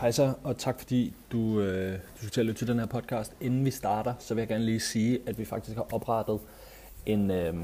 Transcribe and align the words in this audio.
Hej 0.00 0.10
så, 0.10 0.34
og 0.44 0.58
tak 0.58 0.78
fordi 0.78 1.14
du, 1.32 1.60
øh, 1.60 1.92
du 1.92 2.18
skal 2.18 2.30
til 2.30 2.40
at 2.40 2.46
lytte 2.46 2.58
til 2.58 2.68
den 2.68 2.78
her 2.78 2.86
podcast. 2.86 3.32
Inden 3.40 3.64
vi 3.64 3.70
starter, 3.70 4.14
så 4.18 4.34
vil 4.34 4.40
jeg 4.40 4.48
gerne 4.48 4.64
lige 4.64 4.80
sige, 4.80 5.18
at 5.26 5.38
vi 5.38 5.44
faktisk 5.44 5.76
har 5.76 5.86
oprettet 5.92 6.40
en, 7.06 7.30
øh, 7.30 7.54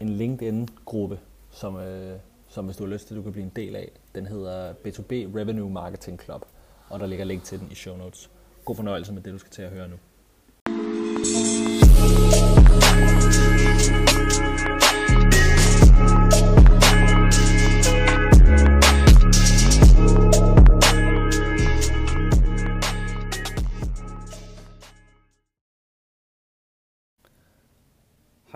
en 0.00 0.08
LinkedIn-gruppe, 0.08 1.18
som, 1.50 1.76
øh, 1.76 2.18
som 2.48 2.64
hvis 2.64 2.76
du 2.76 2.84
har 2.84 2.92
lyst 2.92 3.08
til, 3.08 3.16
du 3.16 3.22
kan 3.22 3.32
blive 3.32 3.44
en 3.44 3.52
del 3.56 3.76
af. 3.76 3.90
Den 4.14 4.26
hedder 4.26 4.72
B2B 4.72 5.12
Revenue 5.12 5.70
Marketing 5.70 6.20
Club, 6.20 6.44
og 6.88 7.00
der 7.00 7.06
ligger 7.06 7.24
link 7.24 7.44
til 7.44 7.60
den 7.60 7.68
i 7.70 7.74
show 7.74 7.96
notes. 7.96 8.30
God 8.64 8.76
fornøjelse 8.76 9.12
med 9.12 9.22
det, 9.22 9.32
du 9.32 9.38
skal 9.38 9.52
til 9.52 9.62
at 9.62 9.70
høre 9.70 9.88
nu. 9.88 9.96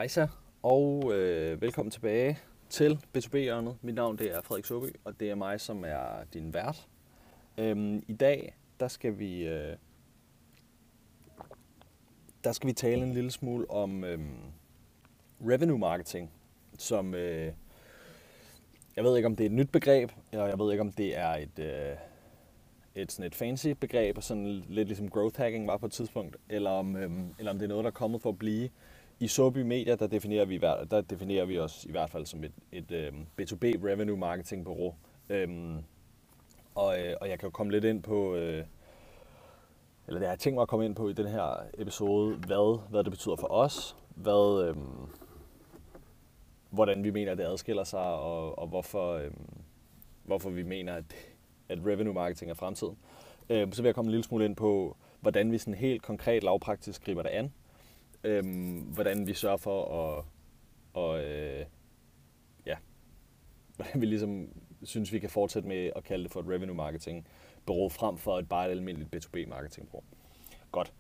Hejsa, 0.05 0.27
og 0.63 1.13
øh, 1.15 1.63
velkommen 1.63 1.91
tilbage 1.91 2.39
til 2.69 2.99
B2B-hjørnet. 3.17 3.77
Mit 3.83 3.95
navn 3.95 4.19
det 4.19 4.35
er 4.35 4.41
Frederik 4.43 4.65
Søby, 4.65 4.97
og 5.05 5.21
det 5.21 5.31
er 5.31 5.35
mig, 5.35 5.61
som 5.61 5.85
er 5.85 6.25
din 6.35 6.55
vært. 6.55 6.89
Øhm, 7.59 8.05
I 8.09 8.13
dag, 8.13 8.57
der 8.81 8.89
skal 8.89 9.19
vi 9.19 9.47
øh, 9.47 9.77
der 12.45 12.53
skal 12.53 12.67
vi 12.67 12.73
tale 12.73 13.03
en 13.03 13.15
lille 13.15 13.31
smule 13.31 13.71
om 13.71 14.05
øh, 14.05 14.19
revenue 15.41 15.79
marketing, 15.79 16.31
som 16.79 17.15
øh, 17.15 17.53
jeg 18.97 19.05
ved 19.05 19.17
ikke 19.17 19.27
om 19.27 19.37
det 19.37 19.45
er 19.45 19.51
et 19.51 19.57
nyt 19.57 19.71
begreb, 19.71 20.11
og 20.33 20.49
jeg 20.49 20.59
ved 20.59 20.73
ikke 20.73 20.81
om 20.81 20.93
det 20.93 21.19
er 21.19 21.35
et 21.35 21.59
øh, 21.59 21.97
et 22.95 23.13
sådan 23.13 23.27
et 23.27 23.35
fancy 23.35 23.69
begreb, 23.69 24.23
sådan 24.23 24.65
lidt 24.69 24.89
ligesom 24.89 25.11
growth 25.11 25.41
hacking 25.41 25.67
var 25.67 25.77
på 25.77 25.87
et 25.87 25.93
tidspunkt, 25.93 26.37
eller 26.49 26.71
om, 26.71 26.97
øhm, 26.97 27.35
eller 27.39 27.51
om 27.51 27.59
det 27.59 27.65
er 27.65 27.69
noget, 27.69 27.85
der 27.85 27.91
er 27.91 27.95
kommet 27.95 28.23
for 28.23 28.31
at 28.31 28.39
blive 28.39 28.69
i 29.21 29.29
Sobi 29.29 29.63
Media, 29.63 29.95
der 29.95 30.07
definerer 30.07 30.45
vi, 30.45 30.59
der 30.91 31.01
definerer 31.01 31.45
vi 31.45 31.59
os 31.59 31.85
i 31.85 31.91
hvert 31.91 32.11
fald 32.11 32.27
som 32.27 32.45
et, 32.45 32.53
et 32.73 32.91
øhm, 32.91 33.17
um, 33.17 33.27
B2B 33.41 33.65
revenue 33.65 34.17
marketing 34.17 34.65
bureau. 34.65 34.95
Øhm, 35.29 35.85
og, 36.75 37.01
øh, 37.01 37.17
og 37.21 37.29
jeg 37.29 37.39
kan 37.39 37.47
jo 37.47 37.51
komme 37.51 37.73
lidt 37.73 37.85
ind 37.85 38.03
på, 38.03 38.35
øh, 38.35 38.65
eller 40.07 40.19
det 40.19 40.27
har 40.27 40.33
jeg 40.33 40.39
tænkt 40.39 40.55
mig 40.55 40.63
at 40.63 40.69
komme 40.69 40.85
ind 40.85 40.95
på 40.95 41.09
i 41.09 41.13
den 41.13 41.27
her 41.27 41.57
episode, 41.79 42.37
hvad, 42.37 42.81
hvad 42.91 43.05
det 43.05 43.13
betyder 43.13 43.37
for 43.37 43.53
os, 43.53 43.97
hvad, 44.15 44.69
øh, 44.69 44.77
hvordan 46.71 47.05
vi 47.05 47.11
mener, 47.11 47.35
det 47.35 47.45
adskiller 47.45 47.85
sig, 47.85 48.05
og, 48.05 48.59
og 48.59 48.67
hvorfor, 48.67 49.13
øh, 49.13 49.31
hvorfor 50.25 50.51
vi 50.51 50.63
mener, 50.63 50.95
at, 50.95 51.05
at 51.69 51.79
revenue 51.87 52.15
marketing 52.15 52.51
er 52.51 52.55
fremtiden. 52.55 52.97
Øh, 53.51 53.73
så 53.73 53.83
vil 53.83 53.89
jeg 53.89 53.95
komme 53.95 54.09
en 54.09 54.13
lille 54.13 54.25
smule 54.25 54.45
ind 54.45 54.57
på, 54.57 54.97
hvordan 55.21 55.53
vi 55.53 55.59
sådan 55.59 55.75
helt 55.75 56.03
konkret 56.03 56.43
lavpraktisk 56.43 57.05
griber 57.05 57.23
det 57.23 57.31
an, 57.31 57.53
øhm, 58.25 58.79
hvordan 58.79 59.27
vi 59.27 59.35
sørger 59.35 59.57
for 59.57 59.83
at, 59.85 60.25
og, 60.95 61.25
øh, 61.25 61.67
ja, 62.67 62.77
hvordan 63.77 64.01
vi 64.01 64.07
ligesom 64.07 64.49
synes, 64.83 65.13
vi 65.13 65.19
kan 65.19 65.31
fortsætte 65.31 65.69
med 65.69 65.91
at 65.97 66.05
kalde 66.05 66.25
det 66.25 66.33
for 66.33 66.41
et 66.41 66.47
revenue 66.49 66.77
marketing 66.77 67.27
bureau 67.67 67.89
frem 67.89 68.17
for 68.17 68.39
et 68.39 68.49
bare 68.49 68.67
et 68.67 68.71
almindeligt 68.71 69.15
B2B 69.15 69.49
marketing 69.49 69.89
bureau. 69.89 70.05
Godt. 70.73 70.93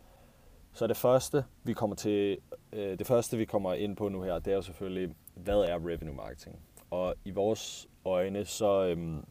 Så 0.72 0.86
det 0.86 0.97
første, 0.97 1.44
vi 1.62 1.72
kommer 1.72 1.97
til, 1.97 2.39
øh, 2.72 2.98
det 2.98 3.06
første, 3.06 3.36
vi 3.36 3.44
kommer 3.44 3.75
ind 3.75 3.97
på 3.97 4.09
nu 4.09 4.22
her, 4.22 4.38
det 4.38 4.50
er 4.50 4.56
jo 4.56 4.62
selvfølgelig, 4.62 5.14
hvad 5.34 5.59
er 5.59 5.75
revenue 5.75 6.14
marketing? 6.14 6.59
Og 6.91 7.14
i 7.25 7.31
vores 7.31 7.88
øjne, 8.05 8.44
så, 8.44 8.84
øhm, 8.84 9.25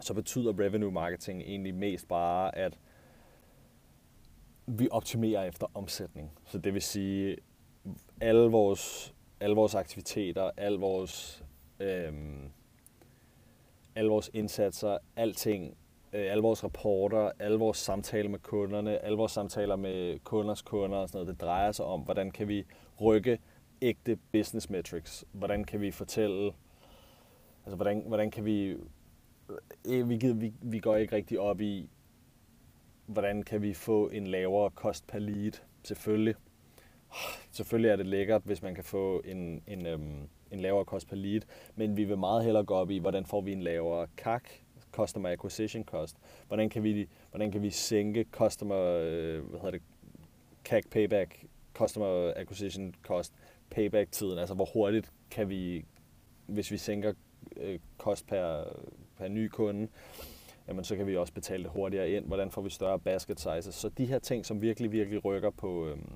så 0.00 0.14
betyder 0.14 0.60
revenue 0.60 0.92
marketing 0.92 1.42
egentlig 1.42 1.74
mest 1.74 2.08
bare, 2.08 2.58
at 2.58 2.78
vi 4.68 4.88
optimerer 4.90 5.44
efter 5.44 5.66
omsætning. 5.74 6.32
Så 6.44 6.58
det 6.58 6.74
vil 6.74 6.82
sige, 6.82 7.36
alle 8.20 8.50
vores, 8.50 9.14
alle 9.40 9.56
vores 9.56 9.74
aktiviteter, 9.74 10.50
alle 10.56 10.78
vores, 10.78 11.44
øhm, 11.80 12.50
alle 13.94 14.10
vores 14.10 14.30
indsatser, 14.34 14.98
alting, 15.16 15.76
øh, 16.12 16.32
alle 16.32 16.42
vores 16.42 16.64
rapporter, 16.64 17.30
alle 17.38 17.58
vores 17.58 17.78
samtaler 17.78 18.30
med 18.30 18.38
kunderne, 18.38 19.04
alle 19.04 19.18
vores 19.18 19.32
samtaler 19.32 19.76
med 19.76 20.18
kunders 20.18 20.62
kunder 20.62 20.98
og 20.98 21.08
sådan 21.08 21.18
noget, 21.18 21.34
det 21.34 21.40
drejer 21.40 21.72
sig 21.72 21.84
om, 21.84 22.00
hvordan 22.00 22.30
kan 22.30 22.48
vi 22.48 22.64
rykke 23.00 23.38
ægte 23.82 24.18
business 24.32 24.70
metrics? 24.70 25.24
Hvordan 25.32 25.64
kan 25.64 25.80
vi 25.80 25.90
fortælle, 25.90 26.52
altså 27.64 27.76
hvordan, 27.76 28.04
hvordan 28.06 28.30
kan 28.30 28.44
vi, 28.44 28.76
øh, 29.88 30.08
vi, 30.08 30.32
vi, 30.32 30.52
vi 30.62 30.78
går 30.78 30.96
ikke 30.96 31.16
rigtig 31.16 31.40
op 31.40 31.60
i, 31.60 31.90
hvordan 33.08 33.42
kan 33.42 33.62
vi 33.62 33.74
få 33.74 34.08
en 34.08 34.26
lavere 34.26 34.70
kost 34.70 35.06
per 35.06 35.18
lead? 35.18 35.52
Selvfølgelig. 35.82 36.34
Selvfølgelig 37.50 37.90
er 37.90 37.96
det 37.96 38.06
lækkert, 38.06 38.42
hvis 38.44 38.62
man 38.62 38.74
kan 38.74 38.84
få 38.84 39.22
en, 39.24 39.62
en, 39.66 39.86
øhm, 39.86 40.28
en 40.50 40.60
lavere 40.60 40.84
kost 40.84 41.08
per 41.08 41.16
lead, 41.16 41.40
men 41.76 41.96
vi 41.96 42.04
vil 42.04 42.18
meget 42.18 42.44
hellere 42.44 42.64
gå 42.64 42.74
op 42.74 42.90
i, 42.90 42.98
hvordan 42.98 43.26
får 43.26 43.40
vi 43.40 43.52
en 43.52 43.62
lavere 43.62 44.06
CAC, 44.16 44.42
Customer 44.92 45.28
Acquisition 45.28 45.84
Cost. 45.84 46.16
Hvordan 46.46 46.70
kan 46.70 46.82
vi, 46.82 47.08
hvordan 47.30 47.52
kan 47.52 47.62
vi 47.62 47.70
sænke 47.70 48.26
Customer, 48.32 48.78
øh, 48.78 49.44
hvad 49.44 49.60
hedder 49.60 49.70
det, 49.70 49.82
CAC 50.64 50.84
Payback, 50.90 51.44
Customer 51.74 52.32
Acquisition 52.36 52.94
Cost, 53.02 53.34
payback-tiden, 53.70 54.38
altså 54.38 54.54
hvor 54.54 54.68
hurtigt 54.74 55.12
kan 55.30 55.48
vi, 55.48 55.84
hvis 56.46 56.70
vi 56.70 56.76
sænker 56.76 57.12
øh, 57.56 57.78
kost 57.98 58.26
per, 58.26 58.64
per 59.18 59.28
ny 59.28 59.48
kunde, 59.48 59.88
jamen 60.68 60.84
så 60.84 60.96
kan 60.96 61.06
vi 61.06 61.16
også 61.16 61.32
betale 61.32 61.62
det 61.62 61.72
hurtigere 61.72 62.10
ind. 62.10 62.26
Hvordan 62.26 62.50
får 62.50 62.62
vi 62.62 62.70
større 62.70 62.98
basket 62.98 63.40
sizes? 63.40 63.74
Så 63.74 63.88
de 63.88 64.06
her 64.06 64.18
ting, 64.18 64.46
som 64.46 64.62
virkelig, 64.62 64.92
virkelig 64.92 65.24
rykker 65.24 65.50
på, 65.50 65.86
øhm, 65.86 66.12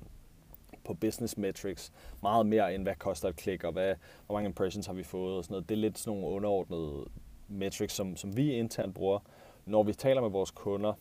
på 0.85 0.93
business 0.93 1.37
metrics, 1.37 1.91
meget 2.21 2.45
mere 2.45 2.75
end 2.75 2.83
hvad 2.83 2.95
koster 2.95 3.29
et 3.29 3.35
klik, 3.35 3.63
og 3.63 3.71
hvad, 3.71 3.95
hvor 4.25 4.35
mange 4.35 4.47
impressions 4.47 4.85
har 4.85 4.93
vi 4.93 5.03
fået 5.03 5.37
og 5.37 5.43
sådan 5.43 5.53
noget. 5.53 5.69
Det 5.69 5.75
er 5.75 5.79
lidt 5.79 5.99
sådan 5.99 6.19
nogle 6.19 6.35
underordnede 6.35 7.05
metrics, 7.47 7.93
som, 7.93 8.15
som 8.15 8.37
vi 8.37 8.51
internt 8.51 8.95
bruger, 8.95 9.19
når 9.65 9.83
vi 9.83 9.93
taler 9.93 10.21
med 10.21 10.29
vores 10.29 10.51
kunder, 10.51 10.93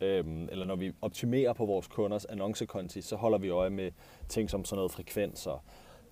øhm, 0.00 0.48
eller 0.50 0.64
når 0.64 0.76
vi 0.76 0.92
optimerer 1.02 1.52
på 1.52 1.66
vores 1.66 1.88
kunders 1.88 2.24
annoncekonti, 2.24 3.00
så 3.00 3.16
holder 3.16 3.38
vi 3.38 3.48
øje 3.48 3.70
med 3.70 3.90
ting 4.28 4.50
som 4.50 4.64
sådan 4.64 4.76
noget 4.76 4.92
frekvens 4.92 5.46
og 5.46 5.60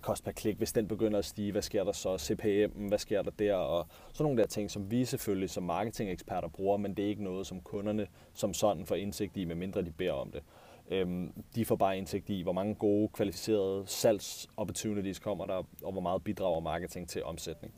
kost 0.03 0.23
per 0.23 0.31
klik, 0.31 0.57
hvis 0.57 0.73
den 0.73 0.87
begynder 0.87 1.19
at 1.19 1.25
stige, 1.25 1.51
hvad 1.51 1.61
sker 1.61 1.83
der 1.83 1.91
så? 1.91 2.17
CPM, 2.17 2.87
hvad 2.87 2.97
sker 2.97 3.21
der 3.21 3.31
der? 3.31 3.55
Og 3.55 3.87
sådan 4.13 4.23
nogle 4.23 4.41
der 4.41 4.47
ting, 4.47 4.71
som 4.71 4.91
vi 4.91 5.05
selvfølgelig 5.05 5.49
som 5.49 5.63
marketingeksperter 5.63 6.47
bruger, 6.47 6.77
men 6.77 6.93
det 6.93 7.05
er 7.05 7.09
ikke 7.09 7.23
noget, 7.23 7.47
som 7.47 7.61
kunderne 7.61 8.07
som 8.33 8.53
sådan 8.53 8.85
får 8.85 8.95
indsigt 8.95 9.37
i, 9.37 9.45
medmindre 9.45 9.81
de 9.81 9.91
beder 9.91 10.11
om 10.11 10.31
det. 10.31 10.43
Øhm, 10.89 11.43
de 11.55 11.65
får 11.65 11.75
bare 11.75 11.97
indsigt 11.97 12.29
i, 12.29 12.41
hvor 12.41 12.53
mange 12.53 12.75
gode, 12.75 13.07
kvalificerede 13.07 13.83
salgs-opportunities 13.87 15.19
kommer 15.19 15.45
der, 15.45 15.63
og 15.83 15.91
hvor 15.91 16.01
meget 16.01 16.23
bidrager 16.23 16.59
marketing 16.59 17.09
til 17.09 17.23
omsætning. 17.23 17.73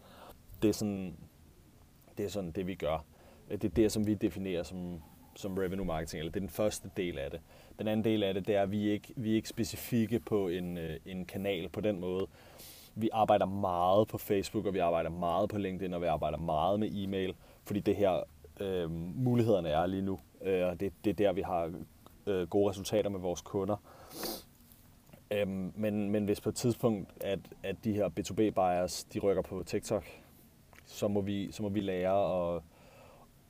Det 0.61 0.69
er 0.69 0.73
sådan 0.73 1.17
det, 2.17 2.25
er 2.25 2.29
sådan 2.29 2.51
det 2.51 2.67
vi 2.67 2.75
gør. 2.75 3.05
Det 3.51 3.63
er 3.63 3.69
det, 3.69 3.91
som 3.91 4.07
vi 4.07 4.13
definerer 4.13 4.63
som, 4.63 5.01
som 5.35 5.57
revenue 5.57 5.85
marketing, 5.85 6.19
eller 6.19 6.31
det 6.31 6.39
er 6.39 6.47
den 6.47 6.49
første 6.49 6.89
del 6.97 7.19
af 7.19 7.31
det. 7.31 7.39
Den 7.79 7.87
anden 7.87 8.03
del 8.03 8.23
af 8.23 8.33
det, 8.33 8.47
det 8.47 8.55
er, 8.55 8.61
at 8.61 8.71
vi 8.71 8.89
ikke 8.89 9.13
vi 9.15 9.31
er 9.31 9.35
ikke 9.35 9.49
specifikke 9.49 10.19
på 10.19 10.47
en, 10.47 10.77
øh, 10.77 10.99
en 11.05 11.25
kanal 11.25 11.69
på 11.69 11.81
den 11.81 11.99
måde. 11.99 12.27
Vi 12.95 13.09
arbejder 13.13 13.45
meget 13.45 14.07
på 14.07 14.17
Facebook, 14.17 14.65
og 14.65 14.73
vi 14.73 14.79
arbejder 14.79 15.09
meget 15.09 15.49
på 15.49 15.57
LinkedIn, 15.57 15.93
og 15.93 16.01
vi 16.01 16.05
arbejder 16.05 16.37
meget 16.37 16.79
med 16.79 16.89
e-mail, 16.93 17.35
fordi 17.63 17.79
det 17.79 17.95
her 17.95 18.23
øh, 18.59 18.91
mulighederne 19.15 19.69
er 19.69 19.85
lige 19.85 20.01
nu. 20.01 20.19
Øh, 20.41 20.67
og 20.67 20.79
det, 20.79 20.93
det 21.03 21.09
er 21.09 21.13
der, 21.13 21.33
vi 21.33 21.41
har 21.41 21.71
øh, 22.27 22.47
gode 22.47 22.69
resultater 22.69 23.09
med 23.09 23.19
vores 23.19 23.41
kunder. 23.41 23.75
Øhm, 25.31 25.73
men, 25.75 26.09
men 26.09 26.25
hvis 26.25 26.41
på 26.41 26.49
et 26.49 26.55
tidspunkt, 26.55 27.09
at, 27.21 27.39
at 27.63 27.75
de 27.83 27.93
her 27.93 28.09
B2B-buyers, 28.09 29.03
de 29.13 29.19
rykker 29.19 29.41
på 29.41 29.63
TikTok, 29.65 30.03
så 30.85 31.07
må 31.07 31.21
vi, 31.21 31.51
så 31.51 31.63
må 31.63 31.69
vi 31.69 31.79
lære 31.79 32.55
at, 32.55 32.61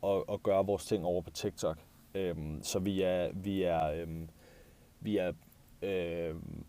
at, 0.03 0.23
at 0.33 0.43
gøre 0.43 0.65
vores 0.65 0.85
ting 0.85 1.05
over 1.05 1.21
på 1.21 1.29
TikTok. 1.29 1.77
Øhm, 2.15 2.63
så 2.63 2.79
vi 2.79 3.01
er, 3.01 3.29
vi 3.33 3.63
er, 3.63 3.85
øhm, 3.85 4.29
vi 4.99 5.17
er 5.17 5.33
øhm, 5.81 6.63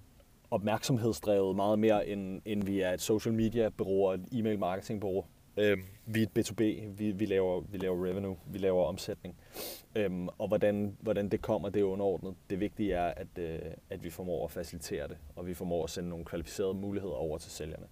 opmærksomhedsdrevet 0.50 1.56
meget 1.56 1.78
mere, 1.78 2.08
end, 2.08 2.42
end 2.44 2.64
vi 2.64 2.80
er 2.80 2.92
et 2.92 3.00
social 3.00 3.34
media 3.34 3.68
bureau 3.68 4.08
og 4.08 4.14
et 4.14 4.24
e-mail 4.32 4.58
marketing 4.58 5.00
bureau. 5.00 5.24
Øhm, 5.56 5.82
vi 6.06 6.22
er 6.22 6.26
et 6.26 6.38
B2B, 6.38 6.62
vi, 6.88 7.10
vi, 7.10 7.26
laver, 7.26 7.60
vi 7.60 7.78
laver 7.78 8.06
revenue, 8.06 8.36
vi 8.46 8.58
laver 8.58 8.84
omsætning. 8.84 9.36
Øhm, 9.96 10.28
og 10.28 10.48
hvordan, 10.48 10.96
hvordan 11.00 11.28
det 11.28 11.42
kommer, 11.42 11.68
det 11.68 11.80
er 11.80 11.84
underordnet. 11.84 12.34
Det 12.50 12.60
vigtige 12.60 12.92
er, 12.92 13.06
at, 13.06 13.38
øh, 13.38 13.58
at 13.90 14.04
vi 14.04 14.10
formår 14.10 14.44
at 14.44 14.50
facilitere 14.50 15.08
det, 15.08 15.16
og 15.36 15.46
vi 15.46 15.54
formår 15.54 15.84
at 15.84 15.90
sende 15.90 16.08
nogle 16.08 16.24
kvalificerede 16.24 16.74
muligheder 16.74 17.14
over 17.14 17.38
til 17.38 17.50
sælgerne. 17.50 17.86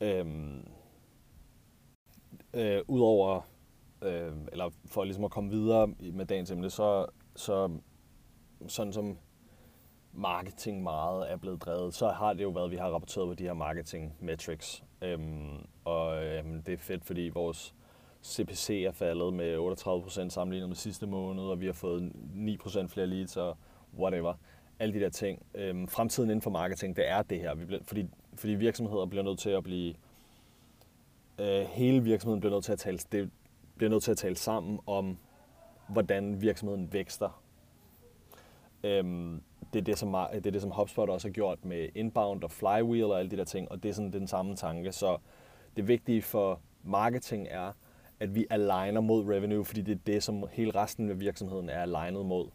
Øhm, 0.00 0.66
øh, 2.54 2.80
Udover 2.88 3.42
øh, 4.02 4.32
eller 4.52 4.70
for 4.86 5.04
ligesom 5.04 5.24
at 5.24 5.30
komme 5.30 5.50
videre 5.50 5.86
med 6.12 6.26
dagens 6.26 6.50
emne, 6.50 6.70
så, 6.70 7.06
så 7.36 7.70
sådan 8.68 8.92
som 8.92 9.18
marketing 10.12 10.82
meget 10.82 11.32
er 11.32 11.36
blevet 11.36 11.62
drevet, 11.62 11.94
så 11.94 12.08
har 12.08 12.32
det 12.32 12.42
jo 12.42 12.48
været, 12.48 12.64
at 12.64 12.70
vi 12.70 12.76
har 12.76 12.88
rapporteret 12.90 13.28
på 13.28 13.34
de 13.34 13.44
her 13.44 13.52
marketing 13.52 14.16
metrics. 14.20 14.84
Øhm, 15.02 15.66
og 15.84 16.24
øhm, 16.24 16.62
det 16.62 16.74
er 16.74 16.78
fedt, 16.78 17.04
fordi 17.04 17.30
vores 17.34 17.74
CPC 18.24 18.84
er 18.86 18.92
faldet 18.92 19.34
med 19.34 19.56
38% 19.56 20.28
sammenlignet 20.28 20.68
med 20.68 20.76
sidste 20.76 21.06
måned, 21.06 21.42
og 21.42 21.60
vi 21.60 21.66
har 21.66 21.72
fået 21.72 22.12
9% 22.34 22.86
flere 22.86 23.06
leads 23.06 23.36
og 23.36 23.56
whatever. 23.98 24.34
Alle 24.78 24.94
de 24.94 25.00
der 25.00 25.08
ting. 25.08 25.46
Øhm, 25.54 25.88
fremtiden 25.88 26.30
inden 26.30 26.42
for 26.42 26.50
marketing, 26.50 26.96
det 26.96 27.08
er 27.08 27.22
det 27.22 27.40
her. 27.40 27.54
Vi 27.54 27.64
bliver, 27.64 27.80
fordi, 27.82 28.06
fordi 28.34 28.54
virksomheder 28.54 29.06
bliver 29.06 29.22
nødt 29.22 29.38
til 29.38 29.50
at 29.50 29.62
blive... 29.62 29.94
Øh, 31.38 31.60
hele 31.60 32.02
virksomheden 32.02 32.40
bliver 32.40 32.54
nødt 32.54 32.64
til 32.64 32.72
at 32.72 32.78
tale, 32.78 32.98
det 33.12 33.30
bliver 33.78 33.90
nødt 33.90 34.02
til 34.02 34.10
at 34.10 34.16
tale 34.16 34.36
sammen 34.36 34.80
om, 34.86 35.18
hvordan 35.88 36.40
virksomheden 36.40 36.92
vækster. 36.92 37.42
Øhm, 38.84 39.42
det, 39.72 39.78
er 39.78 39.84
det, 39.84 39.98
som, 39.98 40.16
det 40.32 40.46
er 40.46 40.50
det, 40.50 40.62
som 40.62 40.70
HubSpot 40.70 41.08
også 41.08 41.28
har 41.28 41.32
gjort 41.32 41.64
med 41.64 41.88
inbound 41.94 42.44
og 42.44 42.50
flywheel 42.50 43.04
og 43.04 43.18
alle 43.18 43.30
de 43.30 43.36
der 43.36 43.44
ting, 43.44 43.70
og 43.70 43.82
det 43.82 43.88
er 43.88 43.92
sådan 43.92 44.12
den 44.12 44.26
samme 44.26 44.56
tanke. 44.56 44.92
Så 44.92 45.18
det 45.76 45.88
vigtige 45.88 46.22
for 46.22 46.60
marketing 46.84 47.46
er, 47.50 47.72
at 48.20 48.34
vi 48.34 48.46
aligner 48.50 49.00
mod 49.00 49.24
revenue, 49.28 49.64
fordi 49.64 49.80
det 49.82 49.94
er 49.94 50.00
det, 50.06 50.22
som 50.22 50.44
hele 50.50 50.70
resten 50.74 51.10
af 51.10 51.20
virksomheden 51.20 51.68
er 51.68 51.82
alignet 51.82 52.26
mod. 52.26 52.48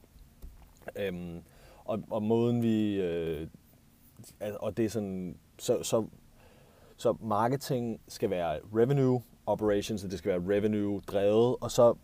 Øhm, 0.95 1.41
og, 1.85 2.03
og 2.09 2.23
måden 2.23 2.61
vi... 2.61 3.01
Øh, 3.01 3.47
og 4.59 4.77
det 4.77 4.85
er 4.85 4.89
sådan... 4.89 5.37
Så, 5.59 5.83
så, 5.83 6.05
så 6.97 7.15
marketing 7.21 8.01
skal 8.07 8.29
være 8.29 8.59
revenue 8.75 9.21
operations, 9.45 10.01
det 10.01 10.17
skal 10.17 10.31
være 10.31 10.57
revenue 10.57 11.01
drevet, 11.01 11.55
og 11.61 11.71
så 11.71 11.95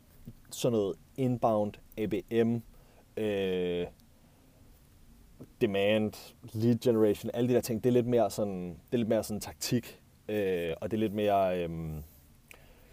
sådan 0.52 0.78
noget 0.78 0.96
inbound, 1.18 1.74
ABM, 1.98 2.58
øh, 3.18 3.88
demand, 5.62 6.34
lead 6.54 6.80
generation, 6.80 7.32
alle 7.34 7.50
de 7.50 7.54
der 7.54 7.62
ting, 7.62 7.84
det 7.84 7.90
er 7.90 7.94
lidt 7.94 8.08
mere 8.08 8.30
sådan, 8.30 8.70
det 8.70 8.94
er 8.94 8.98
lidt 8.98 9.10
mere 9.10 9.24
sådan 9.24 9.42
taktik, 9.42 10.02
øh, 10.28 10.74
og 10.82 10.92
det 10.92 10.98
er 10.98 11.02
lidt 11.02 11.14
mere, 11.14 11.64
øh, 11.64 11.70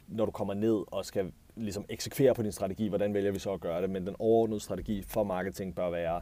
når 0.08 0.25
du 0.25 0.31
kommer 0.31 0.54
ned 0.54 0.84
og 0.87 1.04
skal 1.04 1.32
ligesom 1.56 1.84
eksekvere 1.88 2.34
på 2.34 2.43
din 2.43 2.52
strategi, 2.52 2.88
hvordan 2.88 3.14
vælger 3.14 3.32
vi 3.32 3.38
så 3.38 3.52
at 3.52 3.60
gøre 3.60 3.82
det, 3.82 3.90
men 3.90 4.06
den 4.06 4.16
overordnede 4.19 4.60
strategi 4.60 5.02
for 5.02 5.25
marketing 5.25 5.75
bør 5.75 5.90
være, 5.90 6.20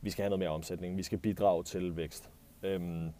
vi 0.00 0.10
skal 0.10 0.22
have 0.22 0.30
noget 0.30 0.38
mere 0.38 0.50
omsætning, 0.50 0.96
vi 0.96 1.02
skal 1.02 1.18
bidrage 1.18 1.64
til 1.64 1.96
vækst. 1.96 2.30
Øhm, 2.62 3.10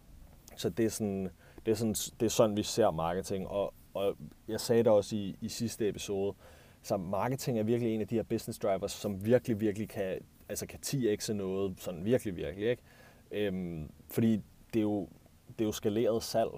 så 0.57 0.69
det 0.69 0.85
er, 0.85 0.91
sådan, 0.91 1.31
det, 1.67 1.73
er 1.73 1.75
sådan, 1.75 1.95
det 1.95 2.27
er 2.27 2.31
sådan, 2.31 2.57
vi 2.57 2.63
ser 2.63 2.91
marketing, 2.91 3.49
og, 3.49 3.75
og 3.99 4.17
jeg 4.49 4.61
sagde 4.61 4.83
det 4.83 4.93
også 4.93 5.17
i, 5.17 5.37
i 5.41 5.49
sidste 5.49 5.89
episode, 5.89 6.35
så 6.83 6.97
marketing 6.97 7.59
er 7.59 7.63
virkelig 7.63 7.95
en 7.95 8.01
af 8.01 8.09
de 8.09 8.15
her 8.15 8.23
business 8.23 8.59
drivers, 8.59 8.93
som 8.93 9.25
virkelig, 9.25 9.61
virkelig 9.61 9.89
kan, 9.89 10.19
altså 10.49 10.67
kan 10.67 10.79
10x'e 10.87 11.33
noget, 11.33 11.81
sådan 11.81 12.05
virkelig, 12.05 12.37
virkelig, 12.37 12.71
ikke? 12.71 12.83
Øhm, 13.31 13.91
fordi 14.11 14.43
det 14.75 14.81
er, 14.81 14.83
jo, 14.83 15.09
det 15.49 15.61
er 15.61 15.65
jo 15.65 15.73
skaleret 15.73 16.23
salg, 16.23 16.51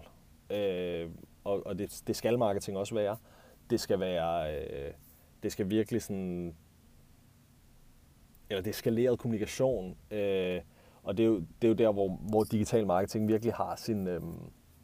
øh, 0.51 1.11
og, 1.45 1.67
og 1.67 1.79
det, 1.79 2.03
det 2.07 2.17
skal 2.17 2.39
marketing 2.39 2.79
også 2.79 2.95
være. 2.95 3.17
Det 3.71 3.81
skal 3.81 4.01
være, 4.01 4.57
øh, 4.57 4.93
det 5.43 5.53
skal 5.53 5.71
virkelig 5.71 6.03
sådan, 6.03 6.55
eller 8.51 8.63
det 8.63 8.71
er 8.71 8.75
skaleret 8.75 9.19
kommunikation, 9.19 9.97
øh, 10.11 10.61
og 11.03 11.17
det 11.17 11.23
er, 11.23 11.27
jo, 11.27 11.37
det 11.39 11.65
er 11.65 11.69
jo 11.69 11.75
der, 11.75 11.93
hvor, 11.93 12.09
hvor 12.09 12.45
digital 12.45 12.87
marketing 12.87 13.29
virkelig 13.29 13.55
har 13.55 13.77
sin, 13.77 14.07
øh, 14.07 14.21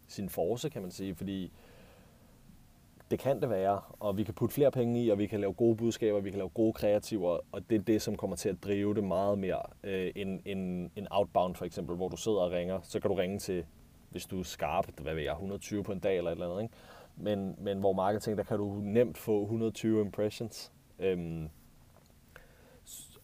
sin 0.08 0.28
force, 0.28 0.70
kan 0.70 0.82
man 0.82 0.90
sige, 0.90 1.14
fordi 1.14 1.52
det 3.10 3.18
kan 3.18 3.40
det 3.40 3.50
være, 3.50 3.80
og 4.00 4.16
vi 4.16 4.24
kan 4.24 4.34
putte 4.34 4.54
flere 4.54 4.70
penge 4.70 5.04
i, 5.04 5.08
og 5.08 5.18
vi 5.18 5.26
kan 5.26 5.40
lave 5.40 5.52
gode 5.52 5.76
budskaber, 5.76 6.20
vi 6.20 6.30
kan 6.30 6.38
lave 6.38 6.48
gode 6.48 6.72
kreativer, 6.72 7.40
og 7.52 7.70
det 7.70 7.76
er 7.76 7.82
det, 7.82 8.02
som 8.02 8.16
kommer 8.16 8.36
til 8.36 8.48
at 8.48 8.64
drive 8.64 8.94
det 8.94 9.04
meget 9.04 9.38
mere 9.38 9.62
øh, 9.84 10.12
end, 10.16 10.40
end, 10.44 10.90
end 10.96 11.06
outbound 11.10 11.54
for 11.54 11.64
eksempel, 11.64 11.96
hvor 11.96 12.08
du 12.08 12.16
sidder 12.16 12.38
og 12.38 12.50
ringer. 12.50 12.80
Så 12.82 13.00
kan 13.00 13.10
du 13.10 13.14
ringe 13.14 13.38
til, 13.38 13.64
hvis 14.10 14.26
du 14.26 14.38
er 14.38 14.42
skarp, 14.42 15.00
hvad 15.00 15.14
ved 15.14 15.22
jeg, 15.22 15.32
120 15.32 15.82
på 15.82 15.92
en 15.92 15.98
dag 15.98 16.16
eller 16.16 16.30
et 16.30 16.34
eller 16.34 16.50
andet, 16.50 16.62
ikke? 16.62 16.74
Men, 17.16 17.56
men 17.58 17.80
hvor 17.80 17.92
marketing, 17.92 18.38
der 18.38 18.44
kan 18.44 18.58
du 18.58 18.80
nemt 18.82 19.18
få 19.18 19.42
120 19.42 20.00
impressions. 20.00 20.72
Øhm, 20.98 21.48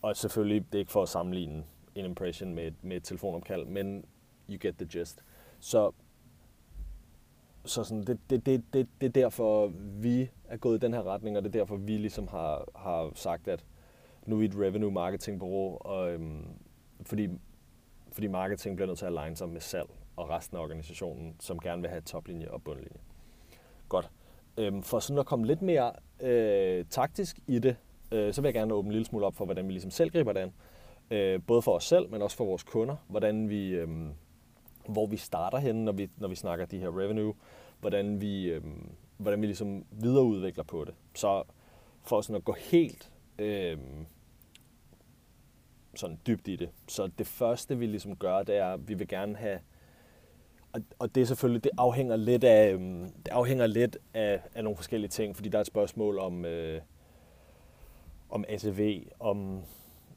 og 0.03 0.17
selvfølgelig, 0.17 0.67
det 0.67 0.75
er 0.75 0.79
ikke 0.79 0.93
for 0.93 1.03
at 1.03 1.09
sammenligne 1.09 1.65
en 1.95 2.05
impression 2.05 2.55
med, 2.55 2.73
med 2.83 2.97
et 2.97 3.05
telefonopkald, 3.05 3.67
men 3.67 4.05
you 4.51 4.59
get 4.61 4.75
the 4.77 4.87
gist. 4.87 5.25
Så 5.61 5.93
så 7.65 7.85
sådan, 7.85 8.03
det, 8.03 8.19
det, 8.31 8.47
det, 8.47 8.65
det, 8.73 8.89
det 9.01 9.07
er 9.07 9.11
derfor, 9.11 9.73
vi 10.01 10.31
er 10.45 10.57
gået 10.57 10.77
i 10.77 10.81
den 10.81 10.95
her 10.95 11.03
retning, 11.03 11.37
og 11.37 11.43
det 11.43 11.55
er 11.55 11.59
derfor, 11.59 11.77
vi 11.77 11.97
ligesom 11.97 12.29
har, 12.29 12.69
har 12.77 13.11
sagt, 13.15 13.49
at 13.49 13.65
nu 14.27 14.35
er 14.35 14.39
vi 14.39 14.45
et 14.45 14.57
revenue 14.59 14.91
marketing 14.91 15.39
bureau, 15.39 15.79
og, 15.81 16.13
øhm, 16.13 16.45
fordi, 17.03 17.29
fordi 18.13 18.27
marketing 18.27 18.77
bliver 18.77 18.87
nødt 18.87 18.99
til 18.99 19.07
at 19.07 19.19
aligne 19.19 19.37
sig 19.37 19.49
med 19.49 19.61
salg 19.61 19.89
og 20.17 20.31
resten 20.31 20.57
af 20.57 20.63
organisationen, 20.63 21.37
som 21.41 21.59
gerne 21.59 21.83
vil 21.83 21.91
have 21.91 22.01
toplinje 22.01 22.51
og 22.51 22.63
bundlinje. 22.63 22.99
Godt. 23.89 24.11
Øhm, 24.57 24.83
for 24.83 24.99
sådan 24.99 25.19
at 25.19 25.27
komme 25.27 25.47
lidt 25.47 25.63
mere 25.63 25.93
øh, 26.21 26.85
taktisk 26.91 27.39
i 27.47 27.59
det, 27.59 27.77
øh, 28.13 28.35
så 28.35 28.41
vil 28.41 28.49
jeg 28.49 28.55
gerne 28.55 28.75
åbne 28.75 28.89
en 28.89 28.93
lille 28.93 29.07
smule 29.07 29.27
op 29.27 29.35
for, 29.35 29.45
hvordan 29.45 29.67
vi 29.67 29.73
ligesom 29.73 29.91
selv 29.91 30.11
griber 30.11 30.33
det 30.33 30.41
an. 30.41 30.53
Øh, 31.11 31.41
både 31.47 31.63
for 31.63 31.73
os 31.73 31.85
selv, 31.85 32.11
men 32.11 32.23
også 32.23 32.37
for 32.37 32.45
vores 32.45 32.63
kunder. 32.63 32.97
Hvordan 33.09 33.49
vi, 33.49 33.69
øh, 33.69 33.89
hvor 34.87 35.07
vi 35.07 35.17
starter 35.17 35.59
henne, 35.59 35.85
når 35.85 35.93
vi, 35.93 36.11
når 36.17 36.29
vi 36.29 36.35
snakker 36.35 36.67
de 36.67 36.79
her 36.79 36.99
revenue, 36.99 37.35
hvordan 37.81 38.21
vi, 38.21 38.45
øh, 38.45 38.63
hvordan 39.17 39.41
vi 39.41 39.47
ligesom 39.47 39.85
videreudvikler 39.91 40.65
på 40.65 40.85
det. 40.85 40.95
Så 41.15 41.43
for 42.03 42.21
sådan 42.21 42.37
at 42.37 42.45
gå 42.45 42.53
helt 42.53 43.13
øh, 43.39 43.79
sådan 45.95 46.19
dybt 46.27 46.49
i 46.49 46.57
det. 46.57 46.71
Så 46.89 47.07
det 47.19 47.27
første, 47.27 47.79
vi 47.79 47.87
ligesom 47.87 48.17
gør, 48.17 48.43
det 48.43 48.57
er, 48.57 48.67
at 48.67 48.89
vi 48.89 48.95
vil 48.95 49.09
gerne 49.09 49.37
have, 49.37 49.61
og, 50.73 50.81
og 50.99 51.15
det 51.15 51.21
er 51.21 51.25
selvfølgelig, 51.25 51.65
det 51.65 51.73
afhænger 51.79 52.17
lidt 52.17 52.45
af, 52.45 52.73
øhm, 52.73 53.11
det 53.11 53.29
afhænger 53.29 53.67
lidt 53.67 53.99
af, 54.15 54.41
af 54.55 54.65
nogle 54.65 54.77
forskellige 54.77 55.09
ting, 55.09 55.37
fordi 55.37 55.49
der 55.49 55.59
er 55.59 55.61
et 55.61 55.67
spørgsmål 55.67 56.19
om, 56.19 56.45
øh, 56.45 56.81
om 58.31 58.45
ACV, 58.49 59.07
om 59.21 59.63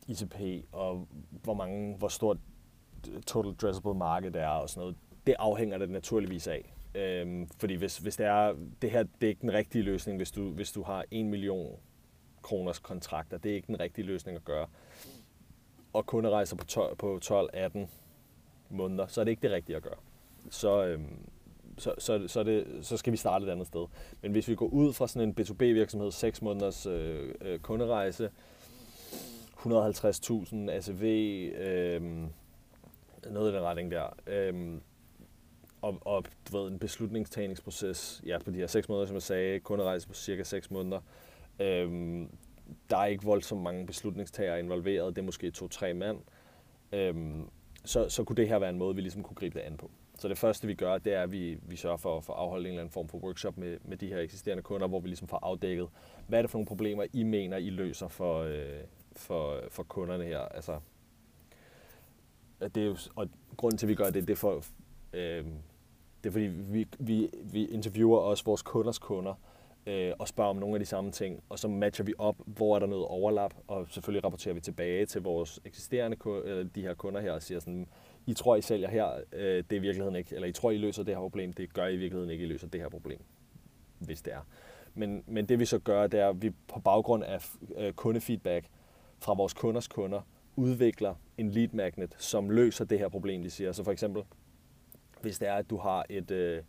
ICP, 0.07 0.65
og 0.71 1.07
hvor 1.43 1.53
mange, 1.53 1.95
hvor 1.95 2.07
stort 2.07 2.37
total 3.27 3.51
addressable 3.51 3.93
market 3.93 4.35
er 4.35 4.47
og 4.47 4.69
sådan 4.69 4.81
noget, 4.81 4.95
det 5.27 5.35
afhænger 5.39 5.77
det 5.77 5.89
naturligvis 5.89 6.47
af. 6.47 6.75
Øhm, 6.95 7.47
fordi 7.59 7.73
hvis, 7.73 7.97
hvis 7.97 8.15
det 8.15 8.25
er, 8.25 8.53
det 8.81 8.91
her 8.91 9.03
det 9.03 9.27
er 9.27 9.29
ikke 9.29 9.41
den 9.41 9.53
rigtige 9.53 9.81
løsning, 9.81 10.17
hvis 10.17 10.31
du, 10.31 10.49
hvis 10.49 10.71
du 10.71 10.83
har 10.83 11.05
en 11.11 11.29
million 11.29 11.79
kroners 12.45 12.79
kontrakter. 12.79 13.37
Det 13.37 13.51
er 13.51 13.55
ikke 13.55 13.67
den 13.67 13.79
rigtige 13.79 14.05
løsning 14.05 14.37
at 14.37 14.45
gøre. 14.45 14.67
Og 15.93 16.05
kunder 16.05 16.29
rejser 16.29 16.55
på, 16.55 16.65
12, 16.65 16.95
på 16.95 17.19
12-18 17.25 17.79
måneder, 18.69 19.07
så 19.07 19.21
er 19.21 19.25
det 19.25 19.31
ikke 19.31 19.41
det 19.41 19.51
rigtige 19.51 19.75
at 19.75 19.83
gøre. 19.83 19.97
Så, 20.49 20.85
øhm, 20.85 21.19
så, 21.77 21.93
så, 21.97 22.27
så, 22.27 22.43
det, 22.43 22.67
så 22.81 22.97
skal 22.97 23.11
vi 23.11 23.17
starte 23.17 23.45
et 23.45 23.49
andet 23.49 23.67
sted. 23.67 23.85
Men 24.21 24.31
hvis 24.31 24.47
vi 24.47 24.55
går 24.55 24.67
ud 24.67 24.93
fra 24.93 25.07
sådan 25.07 25.29
en 25.29 25.35
B2B-virksomhed, 25.39 26.11
6 26.11 26.41
måneders 26.41 26.85
øh, 26.85 27.33
øh, 27.41 27.59
kunderejse, 27.59 28.29
150.000 29.57 30.71
ACV, 30.71 31.03
øh, 31.57 32.01
noget 33.31 33.51
i 33.51 33.55
den 33.55 33.63
retning 33.63 33.91
der. 33.91 34.15
Øhm, 34.27 34.81
og, 35.81 35.97
og 36.01 36.25
du 36.51 36.57
ved, 36.57 36.71
en 36.71 36.79
beslutningstagningsproces 36.79 38.23
ja, 38.25 38.37
på 38.37 38.51
de 38.51 38.57
her 38.57 38.67
seks 38.67 38.89
måneder, 38.89 39.05
som 39.05 39.13
jeg 39.13 39.21
sagde, 39.21 39.59
kunderejse 39.59 40.07
på 40.07 40.13
cirka 40.13 40.43
6 40.43 40.71
måneder. 40.71 41.01
Øhm, 41.59 42.29
der 42.89 42.97
er 42.97 43.05
ikke 43.05 43.23
voldsomt 43.23 43.61
mange 43.61 43.85
beslutningstagere 43.85 44.59
involveret, 44.59 45.15
det 45.15 45.21
er 45.21 45.25
måske 45.25 45.51
to-tre 45.51 45.93
mand. 45.93 46.17
Øhm, 46.91 47.49
så, 47.85 48.09
så 48.09 48.23
kunne 48.23 48.35
det 48.35 48.47
her 48.47 48.59
være 48.59 48.69
en 48.69 48.77
måde, 48.77 48.95
vi 48.95 49.01
ligesom 49.01 49.23
kunne 49.23 49.35
gribe 49.35 49.59
det 49.59 49.65
an 49.65 49.77
på. 49.77 49.91
Så 50.17 50.27
det 50.27 50.37
første, 50.37 50.67
vi 50.67 50.73
gør, 50.73 50.97
det 50.97 51.13
er, 51.13 51.21
at 51.23 51.31
vi, 51.31 51.57
vi 51.61 51.75
sørger 51.75 51.97
for, 51.97 52.19
for 52.19 52.33
at 52.33 52.39
afholde 52.39 52.63
en 52.63 52.67
eller 52.67 52.81
anden 52.81 52.91
form 52.91 53.07
for 53.07 53.17
workshop 53.17 53.57
med, 53.57 53.77
med 53.83 53.97
de 53.97 54.07
her 54.07 54.19
eksisterende 54.19 54.63
kunder, 54.63 54.87
hvor 54.87 54.99
vi 54.99 55.07
ligesom 55.07 55.27
får 55.27 55.39
afdækket, 55.43 55.87
hvad 56.27 56.39
er 56.39 56.43
det 56.43 56.51
for 56.51 56.57
nogle 56.57 56.67
problemer, 56.67 57.05
I 57.13 57.23
mener, 57.23 57.57
I 57.57 57.69
løser 57.69 58.07
for, 58.07 58.39
øh, 58.41 58.83
for, 59.15 59.63
for 59.69 59.83
kunderne 59.83 60.23
her. 60.23 60.39
Altså, 60.39 60.79
at 62.65 62.75
det 62.75 62.83
er 62.83 62.87
jo, 62.87 62.97
og 63.15 63.29
grunden 63.57 63.77
til, 63.77 63.85
at 63.85 63.89
vi 63.89 63.95
gør 63.95 64.09
det, 64.09 64.27
det 64.27 64.29
er 64.29 64.35
for, 64.35 64.63
øh, 65.13 65.45
det 66.23 66.29
er 66.29 66.31
fordi, 66.31 66.45
vi, 66.45 66.87
vi, 66.99 67.29
vi 67.43 67.65
interviewer 67.65 68.19
også 68.19 68.43
vores 68.43 68.61
kunders 68.61 68.99
kunder, 68.99 69.33
øh, 69.85 70.13
og 70.19 70.27
spørger 70.27 70.49
om 70.49 70.55
nogle 70.55 70.75
af 70.75 70.79
de 70.79 70.85
samme 70.85 71.11
ting, 71.11 71.43
og 71.49 71.59
så 71.59 71.67
matcher 71.67 72.05
vi 72.05 72.13
op, 72.17 72.35
hvor 72.45 72.75
er 72.75 72.79
der 72.79 72.87
noget 72.87 73.05
overlap, 73.05 73.53
og 73.67 73.87
selvfølgelig 73.89 74.23
rapporterer 74.23 74.53
vi 74.53 74.59
tilbage 74.59 75.05
til 75.05 75.21
vores 75.21 75.59
eksisterende 75.65 76.17
øh, 76.45 76.65
de 76.75 76.81
her 76.81 76.93
kunder 76.93 77.21
her, 77.21 77.31
og 77.31 77.41
siger 77.41 77.59
sådan, 77.59 77.87
I 78.25 78.33
tror, 78.33 78.55
I 78.55 78.61
sælger 78.61 78.89
her, 78.89 79.09
øh, 79.33 79.41
det 79.41 79.71
er 79.71 79.75
i 79.75 79.79
virkeligheden 79.79 80.15
ikke, 80.15 80.35
eller 80.35 80.47
I 80.47 80.51
tror, 80.51 80.71
I 80.71 80.77
løser 80.77 81.03
det 81.03 81.15
her 81.15 81.21
problem, 81.21 81.53
det 81.53 81.73
gør 81.73 81.85
I 81.85 81.93
i 81.93 81.97
virkeligheden 81.97 82.31
ikke, 82.31 82.43
I 82.43 82.47
løser 82.47 82.67
det 82.67 82.81
her 82.81 82.89
problem, 82.89 83.19
hvis 83.99 84.21
det 84.21 84.33
er. 84.33 84.47
Men, 84.93 85.23
men 85.27 85.45
det 85.45 85.59
vi 85.59 85.65
så 85.65 85.79
gør, 85.79 86.07
det 86.07 86.19
er, 86.19 86.29
at 86.29 86.41
vi 86.41 86.49
på 86.49 86.79
baggrund 86.79 87.23
af 87.23 87.49
øh, 87.77 87.93
kundefeedback 87.93 88.65
fra 89.19 89.33
vores 89.33 89.53
kunders 89.53 89.87
kunder, 89.87 90.21
udvikler 90.55 91.15
en 91.37 91.49
lead 91.49 91.69
magnet, 91.73 92.15
som 92.17 92.49
løser 92.49 92.85
det 92.85 92.99
her 92.99 93.09
problem, 93.09 93.43
de 93.43 93.49
siger. 93.49 93.71
Så 93.71 93.83
for 93.83 93.91
eksempel, 93.91 94.23
hvis 95.21 95.39
det 95.39 95.47
er, 95.47 95.53
at 95.53 95.69
du 95.69 95.77
har 95.77 96.05
et, 96.09 96.31
øh, 96.31 96.63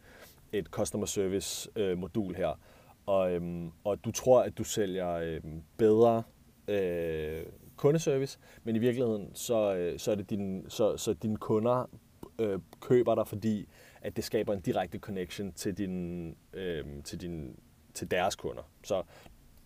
et 0.52 0.66
customer 0.66 1.06
service 1.06 1.70
øh, 1.76 1.98
modul 1.98 2.34
her, 2.34 2.60
og, 3.06 3.32
øhm, 3.32 3.70
og 3.84 4.04
du 4.04 4.12
tror, 4.12 4.42
at 4.42 4.58
du 4.58 4.64
sælger 4.64 5.12
øh, 5.12 5.40
bedre 5.76 6.22
øh, 6.68 7.42
kundeservice, 7.76 8.38
men 8.64 8.76
i 8.76 8.78
virkeligheden, 8.78 9.30
så, 9.34 9.74
øh, 9.74 9.98
så 9.98 10.10
er 10.10 10.14
det 10.14 10.30
din, 10.30 10.64
så, 10.68 10.96
så 10.96 11.12
dine 11.12 11.36
kunder 11.36 11.90
øh, 12.38 12.58
køber 12.80 13.14
dig, 13.14 13.28
fordi 13.28 13.68
at 14.00 14.16
det 14.16 14.24
skaber 14.24 14.52
en 14.52 14.60
direkte 14.60 14.98
connection 14.98 15.52
til 15.52 15.78
din, 15.78 16.36
øh, 16.52 16.84
til 17.04 17.20
din 17.20 17.56
til 17.94 18.10
deres 18.10 18.36
kunder. 18.36 18.62
Så 18.84 19.02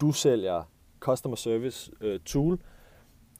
du 0.00 0.12
sælger 0.12 0.70
customer 1.00 1.36
service 1.36 1.92
øh, 2.00 2.20
tool, 2.20 2.60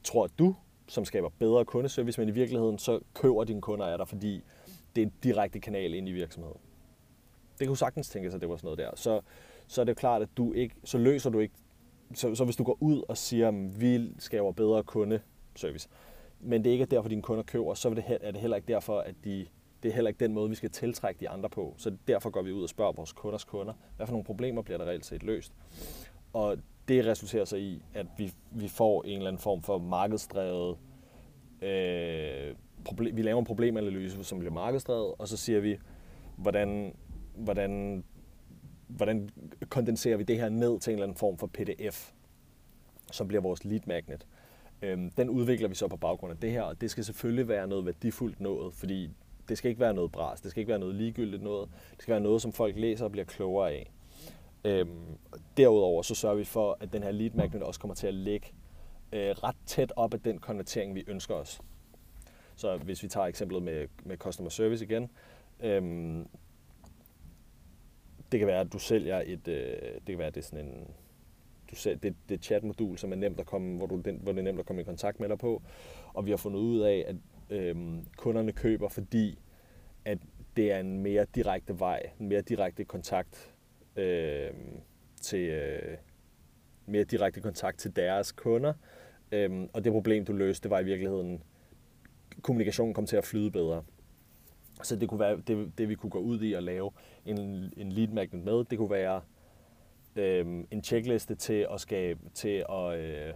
tror 0.03 0.27
du, 0.27 0.55
som 0.91 1.05
skaber 1.05 1.29
bedre 1.39 1.65
kundeservice, 1.65 2.21
men 2.21 2.29
i 2.29 2.31
virkeligheden 2.31 2.79
så 2.79 2.99
køber 3.13 3.43
dine 3.43 3.61
kunder 3.61 3.85
af 3.85 3.97
dig, 3.97 4.07
fordi 4.07 4.41
det 4.95 5.01
er 5.01 5.05
en 5.05 5.13
direkte 5.23 5.59
kanal 5.59 5.93
ind 5.93 6.09
i 6.09 6.11
virksomheden. 6.11 6.57
Det 7.59 7.67
kunne 7.67 7.77
sagtens 7.77 8.09
tænke 8.09 8.29
sig, 8.29 8.35
at 8.35 8.41
det 8.41 8.49
var 8.49 8.55
sådan 8.55 8.65
noget 8.65 8.77
der. 8.77 8.91
Så, 8.95 9.21
så 9.67 9.81
er 9.81 9.85
det 9.85 9.97
klart, 9.97 10.21
at 10.21 10.29
du 10.37 10.53
ikke, 10.53 10.75
så 10.83 10.97
løser 10.97 11.29
du 11.29 11.39
ikke, 11.39 11.53
så, 12.13 12.35
så 12.35 12.45
hvis 12.45 12.55
du 12.55 12.63
går 12.63 12.77
ud 12.79 13.03
og 13.07 13.17
siger, 13.17 13.47
at 13.47 13.81
vi 13.81 14.13
skaber 14.19 14.51
bedre 14.51 14.83
kundeservice, 14.83 15.89
men 16.39 16.63
det 16.63 16.69
ikke 16.69 16.81
er 16.81 16.85
derfor, 16.85 17.09
dine 17.09 17.21
kunder 17.21 17.43
køber, 17.43 17.73
så 17.73 17.89
er 17.89 17.93
det 18.31 18.41
heller 18.41 18.57
ikke 18.57 18.67
derfor, 18.67 18.99
at 18.99 19.15
de, 19.23 19.45
det 19.83 19.89
er 19.89 19.93
heller 19.93 20.09
ikke 20.09 20.19
den 20.19 20.33
måde, 20.33 20.49
vi 20.49 20.55
skal 20.55 20.69
tiltrække 20.69 21.19
de 21.19 21.29
andre 21.29 21.49
på. 21.49 21.75
Så 21.77 21.95
derfor 22.07 22.29
går 22.29 22.41
vi 22.41 22.51
ud 22.51 22.63
og 22.63 22.69
spørger 22.69 22.91
vores 22.91 23.13
kunders 23.13 23.43
kunder, 23.43 23.73
hvad 23.97 24.07
for 24.07 24.11
nogle 24.11 24.25
problemer 24.25 24.61
bliver 24.61 24.77
der 24.77 24.85
reelt 24.85 25.05
set 25.05 25.23
løst. 25.23 25.53
Og 26.33 26.57
det 26.91 27.05
resulterer 27.05 27.45
så 27.45 27.55
i, 27.55 27.81
at 27.93 28.05
vi, 28.17 28.33
vi 28.51 28.67
får 28.67 29.03
en 29.03 29.17
eller 29.17 29.27
anden 29.27 29.41
form 29.41 29.61
for 29.61 29.77
markedsdrevet 29.77 30.77
øh, 31.61 32.55
problem, 32.85 33.17
vi 33.17 33.21
laver 33.21 33.39
en 33.39 33.45
problemanalyse, 33.45 34.23
som 34.23 34.39
bliver 34.39 34.53
markedsdrevet, 34.53 35.13
og 35.17 35.27
så 35.27 35.37
siger 35.37 35.59
vi, 35.59 35.77
hvordan, 36.35 36.95
hvordan, 37.35 38.03
hvordan 38.87 39.29
kondenserer 39.69 40.17
vi 40.17 40.23
det 40.23 40.37
her 40.37 40.49
ned 40.49 40.79
til 40.79 40.91
en 40.91 40.95
eller 40.95 41.03
anden 41.03 41.17
form 41.17 41.37
for 41.37 41.47
PDF, 41.47 42.11
som 43.11 43.27
bliver 43.27 43.41
vores 43.41 43.65
lead 43.65 43.81
magnet. 43.85 44.27
Øhm, 44.81 45.09
den 45.09 45.29
udvikler 45.29 45.67
vi 45.67 45.75
så 45.75 45.87
på 45.87 45.97
baggrund 45.97 46.33
af 46.33 46.39
det 46.39 46.51
her, 46.51 46.61
og 46.61 46.81
det 46.81 46.91
skal 46.91 47.03
selvfølgelig 47.03 47.47
være 47.47 47.67
noget 47.67 47.85
værdifuldt 47.85 48.41
noget, 48.41 48.73
fordi 48.73 49.09
det 49.49 49.57
skal 49.57 49.69
ikke 49.69 49.81
være 49.81 49.93
noget 49.93 50.11
bras, 50.11 50.41
det 50.41 50.51
skal 50.51 50.61
ikke 50.61 50.69
være 50.69 50.79
noget 50.79 50.95
ligegyldigt 50.95 51.43
noget, 51.43 51.69
det 51.91 52.01
skal 52.01 52.11
være 52.11 52.21
noget, 52.21 52.41
som 52.41 52.53
folk 52.53 52.75
læser 52.75 53.05
og 53.05 53.11
bliver 53.11 53.25
klogere 53.25 53.71
af. 53.71 53.91
Øhm, 54.63 55.17
derudover 55.57 56.01
så 56.01 56.15
sørger 56.15 56.35
vi 56.35 56.43
for, 56.43 56.77
at 56.79 56.93
den 56.93 57.03
her 57.03 57.11
lead 57.11 57.31
magnet 57.31 57.63
også 57.63 57.79
kommer 57.79 57.95
til 57.95 58.07
at 58.07 58.13
ligge 58.13 58.47
øh, 59.13 59.29
ret 59.29 59.55
tæt 59.65 59.93
op 59.95 60.13
af 60.13 60.19
den 60.19 60.39
konvertering, 60.39 60.95
vi 60.95 61.03
ønsker 61.07 61.35
os. 61.35 61.61
Så 62.55 62.77
hvis 62.77 63.03
vi 63.03 63.07
tager 63.07 63.27
eksemplet 63.27 63.63
med, 63.63 63.87
med 64.05 64.17
customer 64.17 64.49
service 64.49 64.85
igen, 64.85 65.09
øhm, 65.59 66.27
det 68.31 68.39
kan 68.39 68.47
være, 68.47 68.59
at 68.59 68.73
du 68.73 68.79
sælger 68.79 69.21
et, 69.25 69.47
øh, 69.47 69.93
det 69.93 70.05
kan 70.07 70.17
være, 70.17 70.27
at 70.27 70.35
det 70.35 70.41
er 70.41 70.45
sådan 70.45 70.65
en, 70.65 70.87
du 71.71 71.75
sælger, 71.75 71.99
det, 71.99 72.15
det 72.29 72.43
chatmodul, 72.43 72.97
som 72.97 73.11
er 73.11 73.15
nemt 73.15 73.39
at 73.39 73.45
komme, 73.45 73.77
hvor, 73.77 73.87
du, 73.87 73.97
den, 73.97 74.19
hvor 74.23 74.31
det 74.31 74.39
er 74.39 74.43
nemt 74.43 74.59
at 74.59 74.65
komme 74.65 74.81
i 74.81 74.85
kontakt 74.85 75.19
med 75.19 75.29
dig 75.29 75.37
på, 75.37 75.61
og 76.13 76.25
vi 76.25 76.29
har 76.29 76.37
fundet 76.37 76.59
ud 76.59 76.79
af, 76.79 77.05
at 77.07 77.15
øh, 77.49 77.75
kunderne 78.17 78.51
køber, 78.51 78.89
fordi 78.89 79.39
at 80.05 80.17
det 80.55 80.71
er 80.71 80.79
en 80.79 80.97
mere 80.97 81.25
direkte 81.35 81.79
vej, 81.79 82.01
en 82.19 82.27
mere 82.27 82.41
direkte 82.41 82.85
kontakt 82.85 83.53
øh, 83.95 84.51
til 85.21 85.49
øh, 85.49 85.97
mere 86.85 87.03
direkte 87.03 87.41
kontakt 87.41 87.79
til 87.79 87.95
deres 87.95 88.31
kunder. 88.31 88.73
Øh, 89.31 89.67
og 89.73 89.83
det 89.83 89.91
problem, 89.91 90.25
du 90.25 90.33
løste, 90.33 90.63
det 90.63 90.71
var 90.71 90.79
i 90.79 90.83
virkeligheden, 90.83 91.43
kommunikationen 92.41 92.93
kom 92.93 93.05
til 93.05 93.17
at 93.17 93.25
flyde 93.25 93.51
bedre. 93.51 93.83
Så 94.83 94.95
det 94.95 95.09
kunne 95.09 95.19
være 95.19 95.41
det, 95.47 95.77
det 95.77 95.89
vi 95.89 95.95
kunne 95.95 96.09
gå 96.09 96.19
ud 96.19 96.41
i 96.41 96.53
og 96.53 96.63
lave 96.63 96.91
en, 97.25 97.39
en 97.77 97.91
lead 97.91 98.07
magnet 98.07 98.43
med. 98.43 98.63
Det 98.63 98.77
kunne 98.77 98.89
være 98.89 99.21
øh, 100.15 100.63
en 100.71 100.83
checkliste 100.83 101.35
til 101.35 101.67
at 101.73 101.81
skabe 101.81 102.19
til 102.33 102.65
at, 102.69 102.99
øh, 102.99 103.33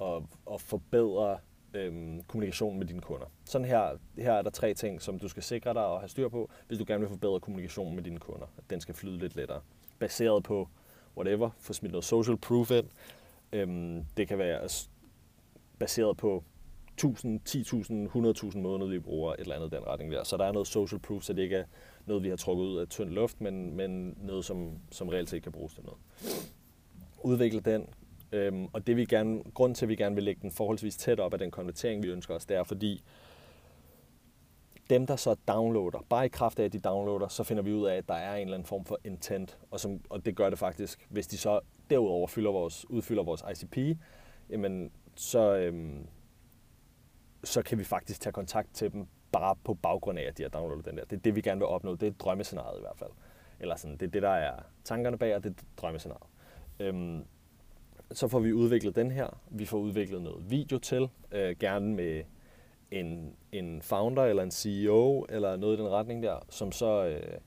at, 0.00 0.22
at 0.52 0.60
forbedre 0.60 1.38
øhm, 1.74 2.22
kommunikation 2.28 2.78
med 2.78 2.86
dine 2.86 3.00
kunder. 3.00 3.26
Sådan 3.44 3.66
her, 3.66 3.98
her 4.18 4.32
er 4.32 4.42
der 4.42 4.50
tre 4.50 4.74
ting, 4.74 5.02
som 5.02 5.18
du 5.18 5.28
skal 5.28 5.42
sikre 5.42 5.74
dig 5.74 5.86
og 5.86 6.00
have 6.00 6.08
styr 6.08 6.28
på, 6.28 6.50
hvis 6.68 6.78
du 6.78 6.84
gerne 6.86 7.00
vil 7.00 7.08
forbedre 7.08 7.40
kommunikationen 7.40 7.94
med 7.94 8.02
dine 8.02 8.18
kunder. 8.18 8.46
Den 8.70 8.80
skal 8.80 8.94
flyde 8.94 9.18
lidt 9.18 9.36
lettere. 9.36 9.60
Baseret 9.98 10.42
på 10.42 10.68
whatever, 11.16 11.50
få 11.58 11.72
smidt 11.72 11.92
noget 11.92 12.04
social 12.04 12.36
proof 12.36 12.70
ind. 12.70 12.86
Øhm, 13.52 14.04
det 14.16 14.28
kan 14.28 14.38
være 14.38 14.68
baseret 15.78 16.16
på 16.16 16.44
1000, 17.04 17.40
10.000, 17.48 18.50
100.000 18.52 18.58
månedlige 18.58 19.00
vi 19.00 19.04
bruger 19.04 19.32
et 19.32 19.40
eller 19.40 19.54
andet 19.54 19.72
den 19.72 19.86
retning 19.86 20.12
der. 20.12 20.24
Så 20.24 20.36
der 20.36 20.44
er 20.44 20.52
noget 20.52 20.68
social 20.68 21.00
proof, 21.00 21.22
så 21.22 21.32
det 21.32 21.42
ikke 21.42 21.56
er 21.56 21.64
noget, 22.06 22.22
vi 22.22 22.28
har 22.28 22.36
trukket 22.36 22.64
ud 22.64 22.78
af 22.78 22.88
tynd 22.88 23.10
luft, 23.10 23.40
men, 23.40 23.76
men 23.76 24.18
noget, 24.22 24.44
som, 24.44 24.78
som 24.90 25.08
reelt 25.08 25.30
set 25.30 25.42
kan 25.42 25.52
bruges 25.52 25.74
til 25.74 25.84
noget. 25.84 25.98
Udvikle 27.22 27.60
den, 27.60 27.88
øhm, 28.32 28.66
og 28.72 28.86
det 28.86 28.96
vi 28.96 29.04
gerne, 29.04 29.42
grund 29.54 29.74
til, 29.74 29.84
at 29.84 29.88
vi 29.88 29.96
gerne 29.96 30.14
vil 30.14 30.24
lægge 30.24 30.40
den 30.42 30.50
forholdsvis 30.50 30.96
tæt 30.96 31.20
op 31.20 31.32
af 31.32 31.38
den 31.38 31.50
konvertering, 31.50 32.02
vi 32.02 32.08
ønsker 32.08 32.34
os, 32.34 32.46
det 32.46 32.56
er 32.56 32.62
fordi, 32.64 33.02
dem, 34.90 35.06
der 35.06 35.16
så 35.16 35.36
downloader, 35.48 36.04
bare 36.08 36.26
i 36.26 36.28
kraft 36.28 36.58
af, 36.58 36.64
at 36.64 36.72
de 36.72 36.78
downloader, 36.78 37.28
så 37.28 37.44
finder 37.44 37.62
vi 37.62 37.72
ud 37.72 37.86
af, 37.86 37.96
at 37.96 38.08
der 38.08 38.14
er 38.14 38.34
en 38.34 38.40
eller 38.40 38.54
anden 38.54 38.66
form 38.66 38.84
for 38.84 38.98
intent, 39.04 39.58
og, 39.70 39.80
som, 39.80 40.00
og 40.10 40.24
det 40.24 40.36
gør 40.36 40.50
det 40.50 40.58
faktisk. 40.58 41.06
Hvis 41.10 41.26
de 41.26 41.38
så 41.38 41.60
derudover 41.90 42.26
fylder 42.26 42.50
vores, 42.50 42.90
udfylder 42.90 43.22
vores 43.22 43.44
ICP, 43.52 43.98
jamen, 44.50 44.92
så, 45.14 45.56
øhm, 45.56 46.06
så 47.44 47.62
kan 47.62 47.78
vi 47.78 47.84
faktisk 47.84 48.20
tage 48.20 48.32
kontakt 48.32 48.74
til 48.74 48.92
dem 48.92 49.06
bare 49.32 49.56
på 49.64 49.74
baggrund 49.74 50.18
af, 50.18 50.22
at 50.22 50.38
de 50.38 50.42
har 50.42 50.50
downloadet 50.50 50.84
den 50.84 50.96
der. 50.96 51.04
Det 51.04 51.16
er 51.16 51.20
det, 51.20 51.36
vi 51.36 51.40
gerne 51.40 51.58
vil 51.58 51.66
opnå. 51.66 51.94
Det 51.94 52.06
er 52.06 52.12
drømmescenariet 52.12 52.78
i 52.78 52.80
hvert 52.80 52.98
fald. 52.98 53.10
Eller 53.60 53.76
sådan, 53.76 53.96
det 53.96 54.06
er 54.06 54.10
det, 54.10 54.22
der 54.22 54.30
er 54.30 54.62
tankerne 54.84 55.18
bag, 55.18 55.36
og 55.36 55.44
det 55.44 55.50
er 55.50 55.62
drømmescenariet. 55.76 56.26
Øhm, 56.80 57.24
så 58.12 58.28
får 58.28 58.38
vi 58.38 58.52
udviklet 58.52 58.96
den 58.96 59.10
her. 59.10 59.40
Vi 59.50 59.64
får 59.64 59.78
udviklet 59.78 60.22
noget 60.22 60.50
video 60.50 60.78
til, 60.78 61.08
øh, 61.32 61.56
gerne 61.60 61.94
med 61.94 62.22
en, 62.90 63.36
en 63.52 63.82
founder 63.82 64.24
eller 64.24 64.42
en 64.42 64.50
CEO 64.50 65.26
eller 65.28 65.56
noget 65.56 65.78
i 65.78 65.82
den 65.82 65.90
retning 65.90 66.22
der, 66.22 66.46
som 66.48 66.72
så, 66.72 67.06
øh, 67.06 67.38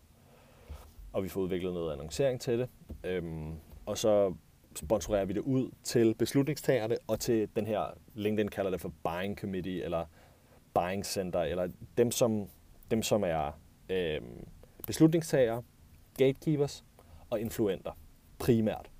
og 1.14 1.24
vi 1.24 1.30
får 1.30 1.42
udviklet 1.42 1.74
noget 1.74 1.94
annoncering 1.94 2.42
til 2.42 2.60
det, 2.60 2.70
øhm, 3.04 3.54
og 3.86 3.98
så 3.98 4.34
sponsorerer 4.76 5.26
vi 5.26 5.34
det 5.34 5.42
ud 5.42 5.72
til 5.84 6.16
beslutningstagerne 6.16 6.98
og 7.08 7.20
til 7.20 7.50
den 7.56 7.68
her, 7.68 7.86
LinkedIn 8.14 8.48
kalder 8.48 8.72
det 8.72 8.82
for 8.82 8.94
buying 9.04 9.40
committee 9.40 9.84
eller 9.84 10.06
buying 10.74 11.06
center, 11.06 11.40
eller 11.40 11.68
dem 11.98 12.12
som, 12.12 12.48
dem 12.92 13.04
som 13.04 13.24
er 13.24 13.60
øh, 13.90 14.22
beslutningstagere, 14.88 15.64
gatekeepers 16.18 16.84
og 17.30 17.40
influenter 17.40 17.92
primært, 18.40 18.92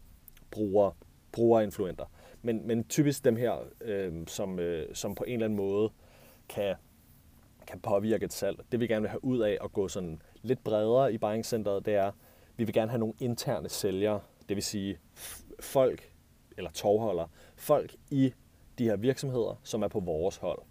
brugere, 0.52 0.94
brugerinfluenter. 1.34 2.06
Men, 2.42 2.68
men 2.68 2.84
typisk 2.84 3.26
dem 3.26 3.36
her, 3.36 3.56
øh, 3.82 4.14
som, 4.28 4.60
øh, 4.60 4.96
som 4.96 5.16
på 5.16 5.24
en 5.24 5.34
eller 5.34 5.46
anden 5.46 5.58
måde 5.58 5.90
kan, 6.50 6.76
kan 7.68 7.80
påvirke 7.80 8.26
et 8.26 8.34
salg. 8.34 8.60
Det 8.72 8.80
vi 8.80 8.88
gerne 8.88 9.02
vil 9.02 9.10
have 9.10 9.24
ud 9.24 9.40
af 9.40 9.58
at 9.64 9.74
gå 9.74 9.88
sådan 9.88 10.22
lidt 10.42 10.64
bredere 10.64 11.14
i 11.14 11.18
buyingcenteret, 11.18 11.86
det 11.86 11.96
er, 11.96 12.12
vi 12.58 12.64
vil 12.64 12.74
gerne 12.74 12.92
have 12.92 13.00
nogle 13.00 13.14
interne 13.20 13.70
sælgere, 13.70 14.20
det 14.50 14.56
vil 14.56 14.64
sige 14.64 14.98
folk, 15.60 16.12
eller 16.58 16.72
tovholder, 16.72 17.28
folk 17.56 17.96
i 18.12 18.34
de 18.78 18.84
her 18.84 18.96
virksomheder, 18.96 19.60
som 19.64 19.84
er 19.84 19.88
på 19.88 20.00
vores 20.00 20.38
hold. 20.38 20.62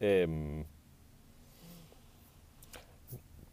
Øhm, 0.00 0.64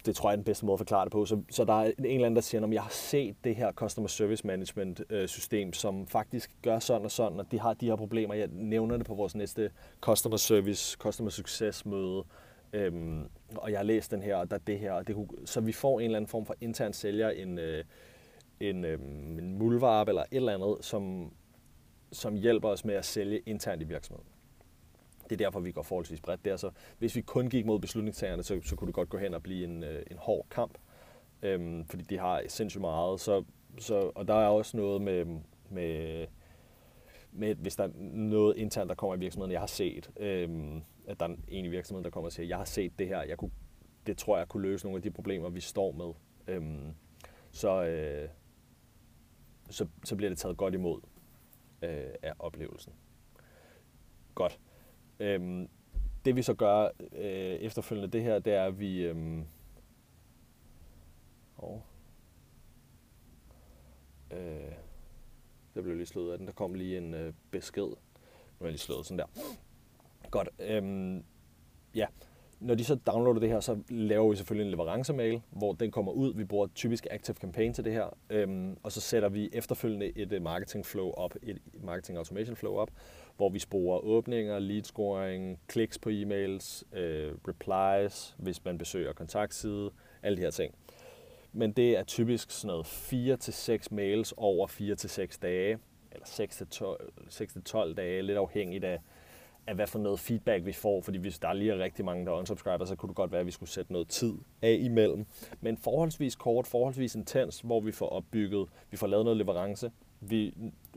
det 0.08 0.16
tror 0.16 0.30
jeg 0.30 0.34
er 0.34 0.36
den 0.36 0.44
bedste 0.46 0.66
måde 0.66 0.74
at 0.74 0.80
forklare 0.80 1.06
det 1.06 1.12
på. 1.12 1.26
Så, 1.26 1.42
så 1.50 1.66
der 1.66 1.74
er 1.74 1.86
en 1.86 2.06
eller 2.06 2.26
anden, 2.26 2.36
der 2.36 2.42
siger, 2.42 2.64
at 2.64 2.74
jeg 2.74 2.82
har 2.82 2.90
set 2.90 3.36
det 3.44 3.56
her 3.56 3.72
Customer 3.72 4.08
Service 4.08 4.48
Management 4.48 5.02
øh, 5.10 5.28
system, 5.28 5.74
som 5.74 6.08
faktisk 6.08 6.52
gør 6.64 6.80
sådan 6.80 7.06
og 7.06 7.12
sådan, 7.12 7.40
og 7.40 7.52
de 7.52 7.60
har 7.60 7.74
de 7.74 7.86
her 7.86 7.96
problemer. 7.96 8.34
Jeg 8.34 8.48
nævner 8.52 8.98
det 8.98 9.06
på 9.06 9.16
vores 9.16 9.36
næste 9.36 9.72
Customer 10.02 10.38
Service, 10.38 10.98
Customer 11.00 11.30
Success 11.30 11.86
møde. 11.86 12.24
Øhm, 12.74 13.24
og 13.56 13.72
jeg 13.72 13.80
har 13.80 13.84
læst 13.84 14.12
den 14.12 14.22
her, 14.22 14.36
og 14.36 14.50
der 14.52 14.56
er 14.56 14.62
det 14.68 14.80
her. 14.80 14.92
Og 14.92 15.08
det 15.08 15.16
kunne, 15.16 15.28
så 15.46 15.62
vi 15.62 15.72
får 15.72 16.00
en 16.00 16.06
eller 16.06 16.18
anden 16.18 16.30
form 16.30 16.46
for 16.46 16.56
intern 16.62 16.94
sælger, 16.94 17.30
en, 17.30 17.60
øh, 17.60 17.84
en, 18.60 18.86
øh, 18.86 19.00
en 19.40 19.58
mulvarp 19.58 20.08
eller 20.08 20.22
et 20.22 20.28
eller 20.32 20.54
andet, 20.54 20.86
som, 20.86 21.32
som 22.12 22.36
hjælper 22.36 22.70
os 22.70 22.86
med 22.86 22.96
at 22.96 23.06
sælge 23.06 23.40
internt 23.46 23.82
i 23.82 23.86
virksomheden. 23.86 24.28
Det 25.30 25.42
er 25.42 25.46
derfor, 25.46 25.60
vi 25.60 25.72
går 25.72 25.82
forholdsvis 25.84 26.22
bredt 26.22 26.46
der. 26.46 26.58
Så 26.58 26.72
hvis 26.98 27.16
vi 27.16 27.22
kun 27.22 27.50
gik 27.50 27.66
mod 27.66 27.80
beslutningstagerne, 27.80 28.44
så, 28.44 28.60
så 28.64 28.76
kunne 28.76 28.88
det 28.88 28.96
godt 28.96 29.10
gå 29.10 29.18
hen 29.18 29.34
og 29.34 29.44
blive 29.44 29.64
en, 29.64 29.84
øh, 29.84 30.04
en 30.12 30.18
hård 30.18 30.48
kamp. 30.50 30.78
Øhm, 31.42 31.86
fordi 31.86 32.04
de 32.04 32.18
har 32.18 32.44
sindssygt 32.48 32.82
meget. 32.82 33.20
Så, 33.20 33.44
så, 33.80 34.12
og 34.16 34.28
der 34.28 34.34
er 34.34 34.48
også 34.48 34.78
noget 34.78 35.02
med, 35.02 35.26
med, 35.70 36.28
med, 37.32 37.56
hvis 37.56 37.76
der 37.76 37.84
er 37.84 37.92
noget 38.14 38.58
internt, 38.58 38.90
der 38.90 38.96
kommer 38.96 39.16
i 39.16 39.20
virksomheden, 39.20 39.52
jeg 39.52 39.60
har 39.60 39.68
set, 39.68 40.12
øhm, 40.20 40.82
at 41.08 41.20
der 41.20 41.28
er 41.28 41.36
en 41.48 41.66
i 41.66 41.68
virksomheden, 41.68 42.04
der 42.04 42.10
kommer 42.10 42.26
og 42.26 42.32
siger, 42.32 42.48
jeg 42.48 42.58
har 42.58 42.66
set 42.66 43.00
det 43.00 43.08
her, 43.08 43.24
jeg 43.24 43.38
kunne, 43.38 43.52
det 44.08 44.18
tror 44.18 44.38
jeg 44.38 44.48
kunne 44.48 44.64
løse 44.64 44.86
nogle 44.86 44.98
af 44.98 45.02
de 45.02 45.12
problemer, 45.12 45.50
vi 45.50 45.62
står 45.62 45.92
med. 45.92 46.14
Øhm, 46.56 46.94
så, 47.52 47.84
øh, 47.84 48.30
så, 49.70 49.88
så 50.04 50.16
bliver 50.16 50.30
det 50.30 50.38
taget 50.38 50.58
godt 50.58 50.74
imod 50.74 51.02
øh, 51.82 52.14
af 52.22 52.34
oplevelsen. 52.40 52.94
Godt. 54.36 54.60
Øhm, 55.20 55.70
det 56.26 56.36
vi 56.36 56.42
så 56.42 56.54
gør 56.54 56.90
øh, 57.12 57.56
efterfølgende 57.56 58.12
det 58.12 58.24
her, 58.24 58.40
det 58.40 58.54
er, 58.54 58.64
at 58.64 58.80
vi... 58.80 59.06
Øhm, 59.06 59.46
oh, 61.58 61.80
øh, 64.32 64.72
der 65.76 65.82
blev 65.82 65.96
lige 65.96 66.06
slået 66.06 66.32
af 66.32 66.38
den. 66.38 66.48
Der 66.48 66.54
kom 66.54 66.74
lige 66.74 66.98
en 66.98 67.14
øh, 67.14 67.34
besked. 67.52 67.84
Nu 67.84 67.96
er 68.60 68.66
jeg 68.66 68.72
lige 68.72 68.80
slået 68.80 69.06
sådan 69.06 69.20
der. 69.20 69.26
Godt. 70.32 70.50
Øhm, 70.60 71.24
ja, 71.96 72.06
når 72.60 72.76
de 72.76 72.84
så 72.84 72.96
downloader 72.96 73.40
det 73.40 73.50
her, 73.50 73.60
så 73.60 73.78
laver 73.90 74.30
vi 74.30 74.36
selvfølgelig 74.36 74.66
en 74.66 74.72
leverancemail, 74.72 75.42
hvor 75.50 75.74
den 75.74 75.92
kommer 75.92 76.12
ud. 76.12 76.34
Vi 76.34 76.44
bruger 76.44 76.68
typisk 76.76 77.08
Active 77.12 77.36
Campaign 77.36 77.74
til 77.74 77.86
det 77.86 77.94
her, 77.94 78.18
øhm, 78.30 78.78
og 78.84 78.92
så 78.92 79.02
sætter 79.02 79.30
vi 79.30 79.50
efterfølgende 79.54 80.18
et 80.18 80.34
øh, 80.34 80.42
marketing 80.42 80.86
flow 80.86 81.12
op, 81.12 81.36
et 81.44 81.62
marketing 81.84 82.18
automation 82.18 82.56
flow 82.56 82.76
op, 82.76 82.92
hvor 83.38 83.50
vi 83.50 83.60
sporer 83.60 84.00
åbninger, 84.00 84.60
lead 84.60 84.84
scoring, 84.84 85.60
kliks 85.68 86.00
på 86.00 86.10
e-mails, 86.10 86.98
øh, 86.98 87.34
replies, 87.48 88.36
hvis 88.38 88.66
man 88.66 88.78
besøger 88.78 89.14
kontaktside, 89.14 89.92
alle 90.24 90.38
de 90.38 90.42
her 90.42 90.52
ting. 90.52 90.76
Men 91.54 91.72
det 91.72 91.98
er 91.98 92.04
typisk 92.04 92.52
sådan 92.52 92.68
noget 92.68 92.86
4-6 92.86 93.88
mails 93.92 94.34
over 94.38 94.68
4-6 94.68 95.40
dage, 95.42 95.78
eller 96.12 96.26
6-12 97.90 97.94
dage, 97.94 98.22
lidt 98.22 98.38
afhængigt 98.38 98.84
af, 98.84 99.00
af, 99.68 99.76
hvad 99.76 99.88
for 99.88 100.00
noget 100.00 100.20
feedback 100.20 100.66
vi 100.66 100.74
får, 100.74 101.02
fordi 101.02 101.18
hvis 101.18 101.40
der 101.40 101.54
lige 101.54 101.72
er 101.72 101.78
rigtig 101.78 102.06
mange, 102.06 102.26
der 102.26 102.32
unsubscriber, 102.32 102.86
så 102.86 102.96
kunne 102.96 103.08
det 103.08 103.16
godt 103.16 103.32
være, 103.32 103.40
at 103.40 103.46
vi 103.46 103.52
skulle 103.52 103.70
sætte 103.70 103.92
noget 103.92 104.08
tid 104.08 104.34
af 104.62 104.78
imellem. 104.82 105.26
Men 105.62 105.78
forholdsvis 105.78 106.36
kort, 106.36 106.68
forholdsvis 106.68 107.16
intens, 107.16 107.60
hvor 107.60 107.80
vi 107.80 107.92
får 107.92 108.10
opbygget, 108.10 108.70
vi 108.92 108.98
får 108.98 109.08
lavet 109.08 109.26
noget 109.26 109.38
leverance. 109.38 109.92
Vi, 110.20 110.54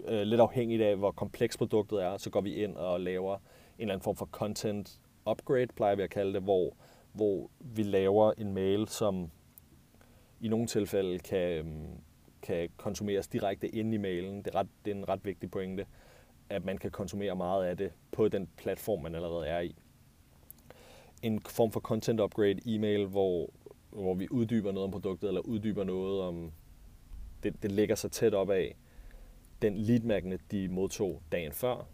øh, 0.08 0.22
lidt 0.22 0.40
afhængigt 0.40 0.82
af, 0.82 0.96
hvor 0.96 1.10
kompleks 1.10 1.56
produktet 1.56 2.02
er, 2.02 2.16
så 2.16 2.30
går 2.30 2.40
vi 2.40 2.54
ind 2.54 2.76
og 2.76 3.00
laver 3.00 3.34
en 3.34 3.40
eller 3.78 3.94
anden 3.94 4.04
form 4.04 4.16
for 4.16 4.26
content 4.26 5.00
upgrade, 5.30 5.66
plejer 5.66 5.94
vi 5.94 6.02
at 6.02 6.10
kalde 6.10 6.32
det, 6.32 6.42
hvor, 6.42 6.76
hvor 7.12 7.50
vi 7.60 7.82
laver 7.82 8.32
en 8.38 8.54
mail, 8.54 8.88
som 8.88 9.30
i 10.40 10.48
nogle 10.48 10.66
tilfælde 10.66 11.18
kan, 11.18 11.66
øh, 11.66 11.66
kan 12.42 12.68
konsumeres 12.76 13.28
direkte 13.28 13.68
ind 13.68 13.94
i 13.94 13.96
mailen. 13.96 14.38
Det 14.38 14.46
er, 14.46 14.58
ret, 14.58 14.68
det 14.84 14.90
er 14.90 14.94
en 14.94 15.08
ret 15.08 15.24
vigtig 15.24 15.50
pointe 15.50 15.86
at 16.50 16.64
man 16.64 16.78
kan 16.78 16.90
konsumere 16.90 17.36
meget 17.36 17.64
af 17.64 17.76
det 17.76 17.92
på 18.12 18.28
den 18.28 18.48
platform, 18.56 19.02
man 19.02 19.14
allerede 19.14 19.46
er 19.46 19.60
i. 19.60 19.74
En 21.22 21.40
form 21.40 21.70
for 21.70 21.80
content 21.80 22.20
upgrade 22.20 22.60
e-mail, 22.66 23.06
hvor, 23.06 23.50
hvor 23.90 24.14
vi 24.14 24.28
uddyber 24.30 24.72
noget 24.72 24.84
om 24.84 24.90
produktet, 24.90 25.28
eller 25.28 25.40
uddyber 25.40 25.84
noget 25.84 26.22
om, 26.22 26.52
det, 27.42 27.62
det 27.62 27.72
ligger 27.72 27.94
så 27.94 28.08
tæt 28.08 28.34
op 28.34 28.50
af 28.50 28.76
den 29.62 29.76
lead 29.76 30.00
magnet, 30.00 30.40
de 30.50 30.68
modtog 30.68 31.22
dagen 31.32 31.52
før, 31.52 31.86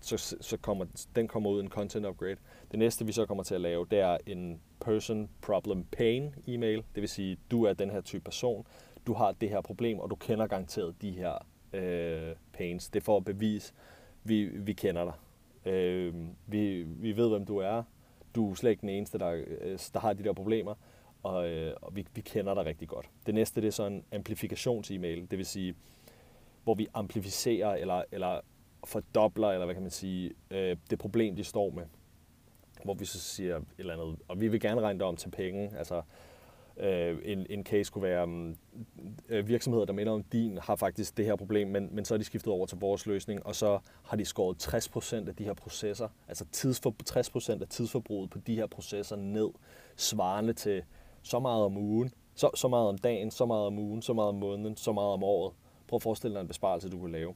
så, 0.00 0.36
så 0.40 0.56
kommer, 0.56 0.86
den 1.16 1.28
kommer 1.28 1.50
ud 1.50 1.60
en 1.60 1.68
content 1.68 2.06
upgrade. 2.06 2.36
Det 2.70 2.78
næste, 2.78 3.06
vi 3.06 3.12
så 3.12 3.26
kommer 3.26 3.44
til 3.44 3.54
at 3.54 3.60
lave, 3.60 3.86
det 3.90 3.98
er 3.98 4.18
en 4.26 4.60
person 4.80 5.28
problem 5.40 5.84
pain 5.84 6.34
e-mail. 6.46 6.84
Det 6.94 7.00
vil 7.00 7.08
sige, 7.08 7.36
du 7.50 7.64
er 7.64 7.72
den 7.72 7.90
her 7.90 8.00
type 8.00 8.24
person, 8.24 8.66
du 9.06 9.12
har 9.12 9.32
det 9.32 9.48
her 9.50 9.60
problem, 9.60 9.98
og 9.98 10.10
du 10.10 10.14
kender 10.14 10.46
garanteret 10.46 11.02
de 11.02 11.10
her 11.10 11.46
øh, 11.72 12.36
pains. 12.52 12.88
Det 12.88 13.00
er 13.00 13.04
for 13.04 13.16
at 13.16 13.24
bevise, 13.24 13.72
vi, 14.24 14.44
vi 14.44 14.72
kender 14.72 15.04
dig. 15.04 15.14
Øh, 15.72 16.14
vi, 16.46 16.82
vi 16.82 17.16
ved, 17.16 17.28
hvem 17.28 17.46
du 17.46 17.58
er. 17.58 17.82
Du 18.34 18.50
er 18.50 18.54
slet 18.54 18.70
ikke 18.70 18.80
den 18.80 18.88
eneste, 18.88 19.18
der, 19.18 19.44
øh, 19.46 19.78
der 19.92 20.00
har 20.00 20.12
de 20.12 20.24
der 20.24 20.32
problemer, 20.32 20.74
og, 21.22 21.48
øh, 21.48 21.74
og 21.82 21.96
vi, 21.96 22.06
vi 22.14 22.20
kender 22.20 22.54
dig 22.54 22.64
rigtig 22.64 22.88
godt. 22.88 23.10
Det 23.26 23.34
næste 23.34 23.60
det 23.60 23.66
er 23.66 23.72
så 23.72 23.86
en 23.86 24.04
amplifikations-e-mail, 24.12 25.26
det 25.30 25.38
vil 25.38 25.46
sige, 25.46 25.74
hvor 26.64 26.74
vi 26.74 26.86
amplificerer 26.94 27.74
eller, 27.74 28.02
eller 28.12 28.40
fordobler, 28.84 29.48
eller 29.48 29.64
hvad 29.64 29.74
kan 29.74 29.82
man 29.82 29.90
sige, 29.90 30.32
øh, 30.50 30.76
det 30.90 30.98
problem, 30.98 31.36
de 31.36 31.44
står 31.44 31.70
med. 31.70 31.84
Hvor 32.84 32.94
vi 32.94 33.04
så 33.04 33.20
siger 33.20 33.56
et 33.56 33.64
eller 33.78 33.92
andet, 33.92 34.18
og 34.28 34.40
vi 34.40 34.48
vil 34.48 34.60
gerne 34.60 34.80
regne 34.80 34.98
det 34.98 35.06
om 35.06 35.16
til 35.16 35.30
penge, 35.30 35.78
altså 35.78 36.02
Øh, 36.76 37.18
en, 37.24 37.46
en 37.50 37.64
case 37.64 37.92
kunne 37.92 38.02
være, 38.02 38.26
mm, 38.26 38.56
øh, 39.28 39.48
virksomheder, 39.48 39.84
der 39.84 39.92
minder 39.92 40.12
om 40.12 40.24
din, 40.24 40.58
har 40.58 40.76
faktisk 40.76 41.16
det 41.16 41.24
her 41.24 41.36
problem, 41.36 41.68
men, 41.68 41.88
men 41.92 42.04
så 42.04 42.14
er 42.14 42.18
de 42.18 42.24
skiftet 42.24 42.52
over 42.52 42.66
til 42.66 42.78
vores 42.78 43.06
løsning, 43.06 43.46
og 43.46 43.54
så 43.54 43.78
har 44.02 44.16
de 44.16 44.24
skåret 44.24 44.74
60% 44.74 45.28
af 45.28 45.36
de 45.36 45.44
her 45.44 45.54
processer, 45.54 46.08
altså 46.28 46.44
tidsfor, 46.52 46.94
60% 47.56 47.60
af 47.62 47.68
tidsforbruget 47.68 48.30
på 48.30 48.38
de 48.38 48.54
her 48.54 48.66
processer 48.66 49.16
ned, 49.16 49.48
svarende 49.96 50.52
til 50.52 50.82
så 51.22 51.38
meget 51.38 51.64
om 51.64 51.76
ugen, 51.76 52.10
så, 52.34 52.50
så 52.54 52.68
meget 52.68 52.88
om 52.88 52.98
dagen, 52.98 53.30
så 53.30 53.46
meget 53.46 53.66
om 53.66 53.78
ugen, 53.78 54.02
så 54.02 54.12
meget 54.12 54.28
om 54.28 54.34
måneden, 54.34 54.76
så 54.76 54.92
meget 54.92 55.12
om 55.12 55.24
året. 55.24 55.52
Prøv 55.92 55.96
at 55.96 56.02
forestille 56.02 56.34
dig 56.34 56.40
en 56.40 56.48
besparelse, 56.48 56.88
du 56.88 57.00
kan 57.00 57.12
lave. 57.12 57.34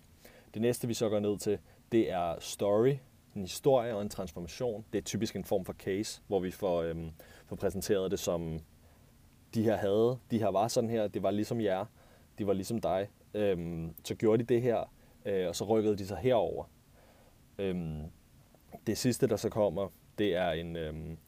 Det 0.54 0.62
næste, 0.62 0.88
vi 0.88 0.94
så 0.94 1.08
går 1.08 1.20
ned 1.20 1.38
til, 1.38 1.58
det 1.92 2.10
er 2.10 2.36
story, 2.40 2.94
en 3.34 3.42
historie 3.42 3.94
og 3.94 4.02
en 4.02 4.08
transformation. 4.08 4.84
Det 4.92 4.98
er 4.98 5.02
typisk 5.02 5.36
en 5.36 5.44
form 5.44 5.64
for 5.64 5.72
case, 5.72 6.22
hvor 6.26 6.40
vi 6.40 6.50
får, 6.50 6.82
øhm, 6.82 7.10
får 7.46 7.56
præsenteret 7.56 8.10
det 8.10 8.18
som 8.18 8.58
de 9.54 9.62
her 9.62 9.76
havde, 9.76 10.18
de 10.30 10.38
her 10.38 10.48
var 10.48 10.68
sådan 10.68 10.90
her, 10.90 11.08
det 11.08 11.22
var 11.22 11.30
ligesom 11.30 11.60
jer, 11.60 11.84
de 12.38 12.46
var 12.46 12.52
ligesom 12.52 12.80
dig. 12.80 13.08
Øhm, 13.34 13.94
så 14.04 14.14
gjorde 14.14 14.42
de 14.42 14.54
det 14.54 14.62
her, 14.62 14.92
øh, 15.24 15.48
og 15.48 15.56
så 15.56 15.64
rykkede 15.64 15.96
de 15.96 16.06
sig 16.06 16.18
herover. 16.18 16.64
Øhm, 17.58 18.02
det 18.86 18.98
sidste, 18.98 19.26
der 19.26 19.36
så 19.36 19.48
kommer, 19.48 19.88
det 20.18 20.36
er 20.36 20.50
en, 20.50 20.76
øhm, 20.76 21.18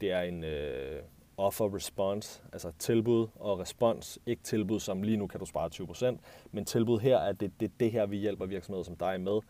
det 0.00 0.12
er 0.12 0.20
en 0.20 0.44
øh, 0.44 1.02
offer 1.38 1.74
response, 1.74 2.42
altså 2.52 2.72
tilbud 2.78 3.26
og 3.34 3.58
respons. 3.58 4.18
Ikke 4.26 4.42
tilbud 4.42 4.80
som 4.80 5.02
lige 5.02 5.16
nu 5.16 5.26
kan 5.26 5.40
du 5.40 5.46
spare 5.46 5.70
20%, 5.74 6.18
men 6.52 6.64
tilbud 6.64 6.98
her 7.00 7.18
er 7.18 7.32
det, 7.32 7.60
det, 7.60 7.80
det 7.80 7.92
her, 7.92 8.06
vi 8.06 8.16
hjælper 8.16 8.46
virksomheder 8.46 8.84
som 8.84 8.96
dig 8.96 9.20
med. 9.20 9.40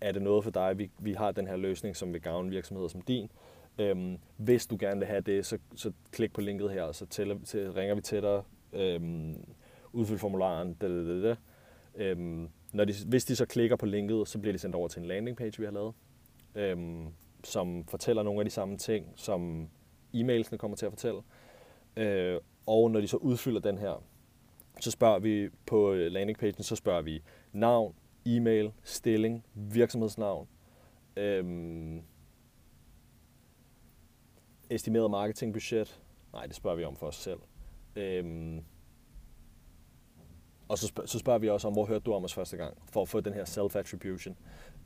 Er 0.00 0.12
det 0.12 0.22
noget 0.22 0.44
for 0.44 0.50
dig? 0.50 0.78
Vi, 0.78 0.90
vi 0.98 1.12
har 1.12 1.32
den 1.32 1.46
her 1.46 1.56
løsning, 1.56 1.96
som 1.96 2.12
vil 2.12 2.22
gavne 2.22 2.50
virksomheder 2.50 2.88
som 2.88 3.00
din. 3.00 3.30
Øhm, 3.78 4.18
hvis 4.36 4.66
du 4.66 4.76
gerne 4.80 4.98
vil 4.98 5.08
have 5.08 5.20
det, 5.20 5.46
så, 5.46 5.58
så 5.74 5.92
klik 6.12 6.32
på 6.32 6.40
linket 6.40 6.70
her, 6.70 6.82
og 6.82 6.94
så 6.94 7.06
tæller, 7.06 7.36
til, 7.44 7.72
ringer 7.72 7.94
vi 7.94 8.00
til 8.00 8.22
dig. 8.22 8.42
Øhm, 8.72 9.36
udfyld 9.92 10.18
formularen. 10.18 10.74
Da, 10.74 10.88
da, 10.88 11.04
da, 11.04 11.28
da. 11.28 11.36
Øhm, 11.94 12.48
når 12.72 12.84
de, 12.84 12.92
hvis 13.06 13.24
de 13.24 13.36
så 13.36 13.46
klikker 13.46 13.76
på 13.76 13.86
linket, 13.86 14.28
så 14.28 14.38
bliver 14.38 14.52
de 14.52 14.58
sendt 14.58 14.74
over 14.74 14.88
til 14.88 15.00
en 15.00 15.08
landingpage, 15.08 15.58
vi 15.58 15.64
har 15.64 15.72
lavet, 15.72 15.94
øhm, 16.54 17.06
som 17.44 17.84
fortæller 17.84 18.22
nogle 18.22 18.40
af 18.40 18.44
de 18.44 18.50
samme 18.50 18.78
ting, 18.78 19.06
som 19.16 19.68
e-mailsene 20.14 20.58
kommer 20.58 20.76
til 20.76 20.86
at 20.86 20.92
fortælle. 20.92 21.20
Øh, 21.96 22.40
og 22.66 22.90
når 22.90 23.00
de 23.00 23.08
så 23.08 23.16
udfylder 23.16 23.60
den 23.60 23.78
her, 23.78 24.02
så 24.80 24.90
spørger 24.90 25.18
vi 25.18 25.48
på 25.66 25.92
øh, 25.92 26.12
landingpagen, 26.12 26.62
så 26.62 26.76
spørger 26.76 27.02
vi 27.02 27.22
navn, 27.52 27.94
e-mail, 28.26 28.72
stilling, 28.82 29.44
virksomhedsnavn, 29.54 30.48
øhm, 31.16 32.02
estimeret 34.70 35.10
marketingbudget? 35.10 36.02
Nej, 36.32 36.46
det 36.46 36.54
spørger 36.54 36.76
vi 36.76 36.84
om 36.84 36.96
for 36.96 37.06
os 37.06 37.16
selv. 37.16 37.38
Øhm, 37.96 38.64
og 40.68 40.78
så, 40.78 40.86
spørger, 40.86 41.06
så 41.06 41.18
spørger 41.18 41.38
vi 41.38 41.48
også 41.48 41.68
om, 41.68 41.72
hvor 41.72 41.84
hørte 41.84 42.00
du 42.00 42.12
om 42.12 42.24
os 42.24 42.34
første 42.34 42.56
gang, 42.56 42.76
for 42.92 43.02
at 43.02 43.08
få 43.08 43.20
den 43.20 43.34
her 43.34 43.44
self-attribution. 43.44 44.36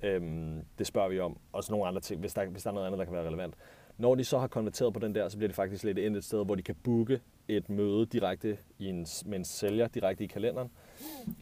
Øhm, 0.02 0.64
det 0.78 0.86
spørger 0.86 1.08
vi 1.08 1.20
om. 1.20 1.38
Og 1.52 1.64
så 1.64 1.72
nogle 1.72 1.86
andre 1.86 2.00
ting, 2.00 2.20
hvis 2.20 2.34
der, 2.34 2.46
hvis 2.46 2.62
der 2.62 2.70
er 2.70 2.74
noget 2.74 2.86
andet, 2.86 2.98
der 2.98 3.04
kan 3.04 3.14
være 3.14 3.26
relevant. 3.26 3.54
Når 3.98 4.14
de 4.14 4.24
så 4.24 4.38
har 4.38 4.46
konverteret 4.46 4.92
på 4.92 5.00
den 5.00 5.14
der, 5.14 5.28
så 5.28 5.36
bliver 5.36 5.48
det 5.48 5.56
faktisk 5.56 5.84
lidt 5.84 5.98
endt 5.98 6.16
et 6.16 6.24
sted, 6.24 6.44
hvor 6.44 6.54
de 6.54 6.62
kan 6.62 6.74
booke 6.74 7.20
et 7.48 7.70
møde 7.70 8.06
direkte 8.06 8.58
i 8.78 8.86
en, 8.86 9.06
med 9.26 9.38
en 9.38 9.44
sælger, 9.44 9.88
direkte 9.88 10.24
i 10.24 10.26
kalenderen. 10.26 10.70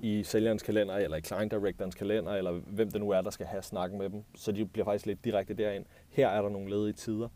I 0.00 0.22
sælgerens 0.22 0.62
kalender, 0.62 0.94
eller 0.94 1.16
i 1.16 1.20
client 1.20 1.52
directorens 1.52 1.94
kalender, 1.94 2.32
eller 2.32 2.52
hvem 2.52 2.90
det 2.90 3.00
nu 3.00 3.10
er, 3.10 3.20
der 3.20 3.30
skal 3.30 3.46
have 3.46 3.62
snakken 3.62 3.98
med 3.98 4.10
dem. 4.10 4.24
Så 4.34 4.52
de 4.52 4.66
bliver 4.66 4.84
faktisk 4.84 5.06
lidt 5.06 5.24
direkte 5.24 5.54
derind. 5.54 5.84
Her 6.08 6.28
er 6.28 6.42
der 6.42 6.48
nogle 6.48 6.70
ledige 6.70 6.92
tider 6.92 7.28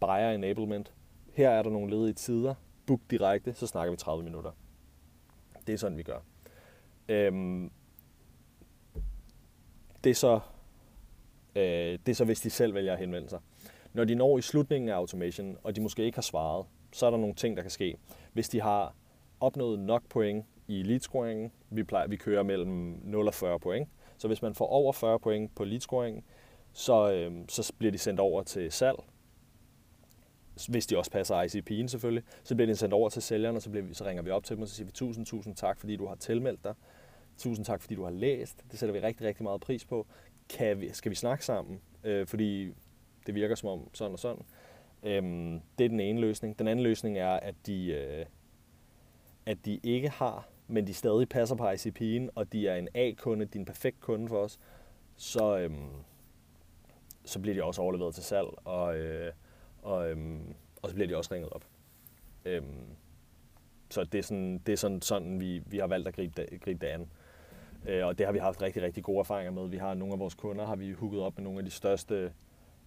buyer 0.00 0.30
enablement. 0.30 0.92
Her 1.32 1.50
er 1.50 1.62
der 1.62 1.70
nogle 1.70 1.90
ledige 1.90 2.12
tider. 2.12 2.54
Book 2.86 3.00
direkte, 3.10 3.54
så 3.54 3.66
snakker 3.66 3.90
vi 3.90 3.96
30 3.96 4.24
minutter. 4.24 4.50
Det 5.66 5.72
er 5.72 5.76
sådan, 5.76 5.98
vi 5.98 6.02
gør. 6.02 6.18
Øhm, 7.08 7.70
det, 10.04 10.10
er 10.10 10.14
så, 10.14 10.40
øh, 11.56 11.62
det 12.06 12.08
er 12.08 12.14
så, 12.14 12.24
hvis 12.24 12.40
de 12.40 12.50
selv 12.50 12.74
vælger 12.74 12.92
at 12.92 12.98
henvende 12.98 13.28
sig. 13.28 13.40
Når 13.92 14.04
de 14.04 14.14
når 14.14 14.38
i 14.38 14.42
slutningen 14.42 14.88
af 14.88 14.94
automation, 14.94 15.56
og 15.62 15.76
de 15.76 15.80
måske 15.80 16.04
ikke 16.04 16.16
har 16.16 16.22
svaret, 16.22 16.66
så 16.92 17.06
er 17.06 17.10
der 17.10 17.18
nogle 17.18 17.34
ting, 17.34 17.56
der 17.56 17.62
kan 17.62 17.70
ske. 17.70 17.96
Hvis 18.32 18.48
de 18.48 18.60
har 18.60 18.94
opnået 19.40 19.78
nok 19.78 20.02
point 20.08 20.46
i 20.68 20.82
lead 20.82 21.00
scoringen, 21.00 21.52
vi, 21.70 21.82
plejer, 21.82 22.06
vi 22.08 22.16
kører 22.16 22.42
mellem 22.42 23.00
0 23.04 23.26
og 23.26 23.34
40 23.34 23.60
point, 23.60 23.88
så 24.18 24.28
hvis 24.28 24.42
man 24.42 24.54
får 24.54 24.66
over 24.66 24.92
40 24.92 25.18
point 25.18 25.54
på 25.54 25.64
lead 25.64 25.80
scoringen, 25.80 26.22
så, 26.72 27.12
øh, 27.12 27.32
så 27.48 27.72
bliver 27.78 27.92
de 27.92 27.98
sendt 27.98 28.20
over 28.20 28.42
til 28.42 28.72
salg, 28.72 28.96
hvis 30.68 30.86
de 30.86 30.98
også 30.98 31.10
passer 31.10 31.42
ICP'en 31.42 31.86
selvfølgelig, 31.86 32.24
så 32.44 32.54
bliver 32.54 32.66
de 32.66 32.76
sendt 32.76 32.94
over 32.94 33.08
til 33.08 33.22
sælgeren, 33.22 33.56
og 33.56 33.62
så, 33.62 33.70
bliver 33.70 33.84
vi, 33.84 33.94
så 33.94 34.04
ringer 34.04 34.22
vi 34.22 34.30
op 34.30 34.44
til 34.44 34.56
dem, 34.56 34.62
og 34.62 34.68
så 34.68 34.74
siger 34.74 34.86
vi 34.86 34.92
tusind, 34.92 35.26
tusind 35.26 35.54
tak, 35.54 35.78
fordi 35.80 35.96
du 35.96 36.06
har 36.06 36.14
tilmeldt 36.14 36.64
dig. 36.64 36.74
Tusind 37.38 37.66
tak, 37.66 37.80
fordi 37.80 37.94
du 37.94 38.04
har 38.04 38.10
læst. 38.10 38.64
Det 38.70 38.78
sætter 38.78 38.92
vi 38.92 39.00
rigtig, 39.00 39.26
rigtig 39.26 39.42
meget 39.42 39.60
pris 39.60 39.84
på. 39.84 40.06
Kan 40.48 40.80
vi, 40.80 40.92
skal 40.92 41.10
vi 41.10 41.16
snakke 41.16 41.44
sammen? 41.44 41.80
Øh, 42.04 42.26
fordi 42.26 42.72
det 43.26 43.34
virker 43.34 43.54
som 43.54 43.68
om 43.68 43.94
sådan 43.94 44.12
og 44.12 44.18
sådan. 44.18 44.42
Øhm, 45.02 45.60
det 45.78 45.84
er 45.84 45.88
den 45.88 46.00
ene 46.00 46.20
løsning. 46.20 46.58
Den 46.58 46.68
anden 46.68 46.82
løsning 46.82 47.18
er, 47.18 47.30
at 47.30 47.54
de, 47.66 47.86
øh, 47.92 48.26
at 49.46 49.58
de 49.64 49.80
ikke 49.82 50.08
har, 50.08 50.48
men 50.68 50.86
de 50.86 50.94
stadig 50.94 51.28
passer 51.28 51.56
på 51.56 51.70
ICP'en, 51.70 52.28
og 52.34 52.52
de 52.52 52.68
er 52.68 52.76
en 52.76 52.88
A-kunde, 52.94 53.44
de 53.44 53.58
er 53.58 53.60
en 53.60 53.64
perfekt 53.64 54.00
kunde 54.00 54.28
for 54.28 54.38
os, 54.38 54.58
så, 55.16 55.58
øhm, 55.58 55.90
så 57.24 57.40
bliver 57.40 57.54
de 57.54 57.64
også 57.64 57.82
overleveret 57.82 58.14
til 58.14 58.24
salg. 58.24 58.48
Og, 58.64 58.96
øh, 58.96 59.32
og, 59.82 60.10
øhm, 60.10 60.54
og 60.82 60.88
så 60.88 60.94
bliver 60.94 61.08
de 61.08 61.16
også 61.16 61.34
ringet 61.34 61.50
op. 61.50 61.64
Øhm, 62.44 62.86
så 63.90 64.04
det 64.04 64.18
er 64.18 64.22
sådan, 64.22 64.58
det 64.58 64.72
er 64.72 64.76
sådan, 64.76 65.02
sådan 65.02 65.40
vi, 65.40 65.62
vi 65.66 65.78
har 65.78 65.86
valgt 65.86 66.08
at 66.08 66.14
gribe 66.14 66.42
det, 66.42 66.60
gribe 66.60 66.86
det 66.86 66.92
an. 66.92 67.08
Øh, 67.86 68.06
og 68.06 68.18
det 68.18 68.26
har 68.26 68.32
vi 68.32 68.38
haft 68.38 68.62
rigtig, 68.62 68.82
rigtig 68.82 69.04
gode 69.04 69.18
erfaringer 69.18 69.52
med. 69.52 69.68
Vi 69.68 69.76
har 69.76 69.94
nogle 69.94 70.14
af 70.14 70.20
vores 70.20 70.34
kunder, 70.34 70.66
har 70.66 70.76
vi 70.76 70.92
hooket 70.92 71.20
op 71.20 71.36
med 71.36 71.44
nogle 71.44 71.58
af 71.58 71.64
de 71.64 71.70
største, 71.70 72.32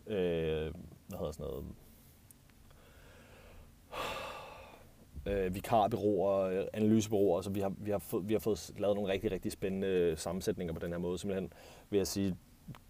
øh, 0.07 0.73
hvad 1.07 1.17
hedder 1.19 1.31
sådan 1.31 1.45
noget, 1.45 1.65
øh, 5.25 5.55
vikarbyråer, 5.55 6.65
analysebyråer, 6.73 7.41
så 7.41 7.49
vi 7.49 7.59
har, 7.59 7.73
vi, 7.77 7.91
har 7.91 7.99
fået, 7.99 8.29
vi 8.29 8.33
har 8.33 8.39
fået 8.39 8.71
lavet 8.77 8.95
nogle 8.95 9.11
rigtig, 9.11 9.31
rigtig 9.31 9.51
spændende 9.51 10.13
sammensætninger 10.17 10.73
på 10.73 10.79
den 10.79 10.91
her 10.91 10.99
måde, 10.99 11.17
simpelthen 11.17 11.53
ved 11.89 11.99
at 11.99 12.07
sige, 12.07 12.35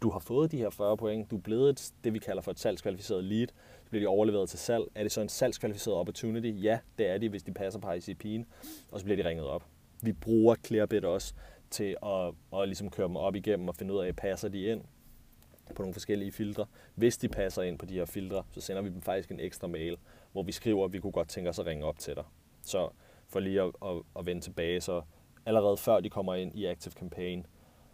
du 0.02 0.10
har 0.10 0.20
fået 0.20 0.52
de 0.52 0.58
her 0.58 0.70
40 0.70 0.98
point, 0.98 1.32
du 1.32 1.38
er 1.38 1.42
blevet 1.42 1.70
et, 1.70 1.94
det, 2.04 2.14
vi 2.14 2.20
kalder 2.20 2.42
for 2.42 2.52
et 2.52 2.60
salgskvalificeret 2.60 3.24
lead, 3.24 3.48
så 3.84 3.90
bliver 3.90 4.04
de 4.04 4.08
overleveret 4.08 4.50
til 4.50 4.60
salg. 4.60 4.84
Er 4.96 5.04
det 5.04 5.12
så 5.12 5.22
en 5.22 5.30
salgskvalificeret 5.30 5.98
opportunity? 5.98 6.64
Ja, 6.64 6.80
det 6.98 7.08
er 7.08 7.18
de, 7.18 7.30
hvis 7.30 7.44
de 7.44 7.52
passer 7.52 7.80
på 7.80 7.92
ICP'en, 7.92 8.44
og 8.92 9.00
så 9.00 9.06
bliver 9.06 9.24
de 9.24 9.30
ringet 9.30 9.46
op. 9.46 9.66
Vi 10.02 10.12
bruger 10.12 10.56
Clearbit 10.66 11.06
også 11.06 11.34
til 11.70 11.98
at, 12.04 12.34
at 12.60 12.68
ligesom 12.68 12.90
køre 12.90 13.08
dem 13.08 13.16
op 13.16 13.36
igennem 13.36 13.68
og 13.68 13.76
finde 13.76 13.94
ud 13.94 14.00
af, 14.00 14.16
passer 14.16 14.50
de 14.50 14.64
ind 14.64 14.82
på 15.76 15.82
nogle 15.82 15.94
forskellige 15.94 16.32
filtre. 16.32 16.66
Hvis 16.96 17.18
de 17.18 17.30
passer 17.30 17.62
ind 17.62 17.80
på 17.80 17.86
de 17.86 17.94
her 17.94 18.06
filtre, 18.06 18.44
så 18.52 18.62
sender 18.62 18.82
vi 18.82 18.90
dem 18.90 19.02
faktisk 19.02 19.32
en 19.32 19.40
ekstra 19.40 19.68
mail, 19.68 19.98
hvor 20.32 20.44
vi 20.44 20.52
skriver, 20.52 20.86
at 20.86 20.94
vi 20.94 21.00
kunne 21.00 21.12
godt 21.12 21.30
tænke 21.30 21.50
os 21.50 21.60
at 21.60 21.66
ringe 21.66 21.86
op 21.86 22.00
til 22.00 22.16
dig. 22.16 22.24
Så 22.62 22.90
for 23.28 23.40
lige 23.40 23.62
at, 23.62 23.72
at, 23.86 24.02
at 24.20 24.26
vende 24.26 24.42
tilbage, 24.42 24.82
så 24.82 25.02
allerede 25.46 25.78
før 25.78 26.00
de 26.00 26.10
kommer 26.10 26.36
ind 26.36 26.56
i 26.56 26.66
Active 26.66 26.92
Campaign, 26.92 27.46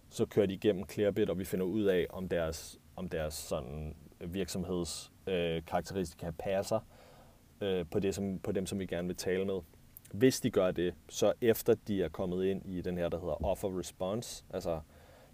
så 0.09 0.25
kører 0.25 0.45
de 0.45 0.53
igennem 0.53 0.89
Clearbit, 0.89 1.29
og 1.29 1.39
vi 1.39 1.45
finder 1.45 1.65
ud 1.65 1.83
af, 1.83 2.07
om 2.09 2.29
deres, 2.29 2.79
om 2.95 3.09
deres 3.09 3.33
sådan 3.33 3.95
øh, 4.21 4.33
virksomheds 4.33 5.11
øh, 5.27 5.65
karakteristika 5.65 6.31
passer 6.39 6.79
øh, 7.61 7.85
på, 7.91 7.99
det, 7.99 8.15
som, 8.15 8.39
på 8.39 8.51
dem, 8.51 8.65
som 8.65 8.79
vi 8.79 8.85
gerne 8.85 9.07
vil 9.07 9.17
tale 9.17 9.45
med. 9.45 9.59
Hvis 10.13 10.41
de 10.41 10.51
gør 10.51 10.71
det, 10.71 10.93
så 11.09 11.33
efter 11.41 11.75
de 11.87 12.03
er 12.03 12.09
kommet 12.09 12.45
ind 12.45 12.65
i 12.65 12.81
den 12.81 12.97
her, 12.97 13.09
der 13.09 13.19
hedder 13.19 13.45
offer 13.45 13.79
response, 13.79 14.45
altså 14.49 14.79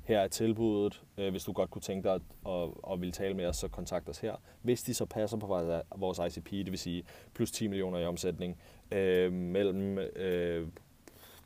her 0.08 0.20
er 0.20 0.28
tilbuddet, 0.28 1.04
øh, 1.18 1.32
hvis 1.32 1.44
du 1.44 1.52
godt 1.52 1.70
kunne 1.70 1.82
tænke 1.82 2.08
dig 2.08 2.16
at, 2.16 2.22
at, 2.48 2.70
at 2.92 3.02
ville 3.02 3.12
tale 3.12 3.34
med 3.34 3.46
os, 3.46 3.58
så 3.58 3.68
kontakt 3.68 4.10
os 4.10 4.20
her. 4.20 4.36
Hvis 4.62 4.84
de 4.84 4.94
så 4.94 5.06
passer 5.06 5.38
på 5.38 5.48
vores 5.96 6.38
ICP, 6.38 6.52
det 6.52 6.72
vil 6.72 6.80
sige 6.80 7.04
plus 7.34 7.52
10 7.52 7.68
millioner 7.68 8.00
i 8.00 8.06
omsætning, 8.06 8.58
øh, 8.92 9.34
mellem 9.34 9.98
øh, 9.98 10.68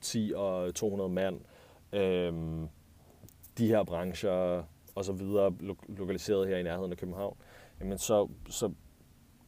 10 0.02 0.34
og 0.36 0.76
200 0.76 1.10
mand, 1.10 1.39
øh, 1.93 2.34
de 3.58 3.67
her 3.67 3.84
brancher 3.84 4.63
og 4.95 5.06
så 5.06 5.13
videre, 5.13 5.54
lo- 5.60 5.76
lokaliseret 5.88 6.47
her 6.47 6.58
i 6.58 6.63
nærheden 6.63 6.91
af 6.91 6.97
København, 6.97 7.38
jamen 7.80 7.97
så, 7.97 8.28
så 8.50 8.71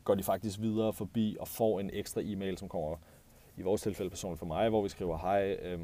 går 0.04 0.16
de 0.16 0.24
faktisk 0.24 0.60
videre 0.60 0.94
forbi 0.94 1.38
og 1.40 1.48
får 1.48 1.80
en 1.80 1.90
ekstra 1.94 2.22
e-mail, 2.24 2.58
som 2.58 2.70
kommer 2.70 2.96
i 3.58 3.62
vores 3.62 3.82
tilfælde 3.82 4.10
personligt 4.10 4.40
for 4.40 4.46
mig, 4.46 4.70
hvor 4.70 4.82
vi 4.82 4.90
skriver, 4.90 5.18
hej, 5.18 5.58
øh, 5.62 5.80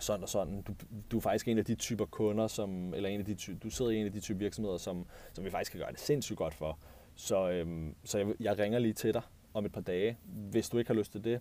sådan 0.00 0.22
og 0.22 0.28
sådan. 0.28 0.62
Du, 0.62 0.74
du 1.10 1.16
er 1.16 1.20
faktisk 1.20 1.48
en 1.48 1.58
af 1.58 1.64
de 1.64 1.74
typer 1.74 2.04
kunder, 2.04 2.46
som, 2.46 2.94
eller 2.94 3.08
en 3.08 3.20
af 3.20 3.26
de 3.26 3.34
ty, 3.34 3.50
du 3.62 3.70
sidder 3.70 3.90
i 3.90 3.96
en 3.96 4.06
af 4.06 4.12
de 4.12 4.20
typer 4.20 4.38
virksomheder, 4.38 4.76
som, 4.76 5.06
som 5.32 5.44
vi 5.44 5.50
faktisk 5.50 5.72
kan 5.72 5.80
gøre 5.80 5.92
det 5.92 6.00
sindssygt 6.00 6.38
godt 6.38 6.54
for. 6.54 6.78
Så, 7.14 7.50
øhm, 7.50 7.94
så 8.04 8.18
jeg, 8.18 8.34
jeg 8.40 8.58
ringer 8.58 8.78
lige 8.78 8.92
til 8.92 9.14
dig 9.14 9.22
om 9.54 9.64
et 9.64 9.72
par 9.72 9.80
dage. 9.80 10.18
Hvis 10.24 10.68
du 10.68 10.78
ikke 10.78 10.88
har 10.88 10.94
lyst 10.94 11.12
til 11.12 11.24
det, 11.24 11.40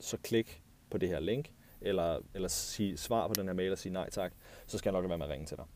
så 0.00 0.16
klik 0.16 0.62
på 0.90 0.98
det 0.98 1.08
her 1.08 1.20
link, 1.20 1.52
eller, 1.80 2.18
eller 2.34 2.48
sig, 2.48 2.98
svar 2.98 3.28
på 3.28 3.34
den 3.34 3.46
her 3.46 3.54
mail 3.54 3.72
og 3.72 3.78
sige 3.78 3.92
nej 3.92 4.10
tak, 4.10 4.32
så 4.66 4.78
skal 4.78 4.90
jeg 4.90 5.00
nok 5.00 5.08
være 5.08 5.18
med 5.18 5.26
at 5.26 5.32
ringe 5.32 5.46
til 5.46 5.56
dig. 5.56 5.66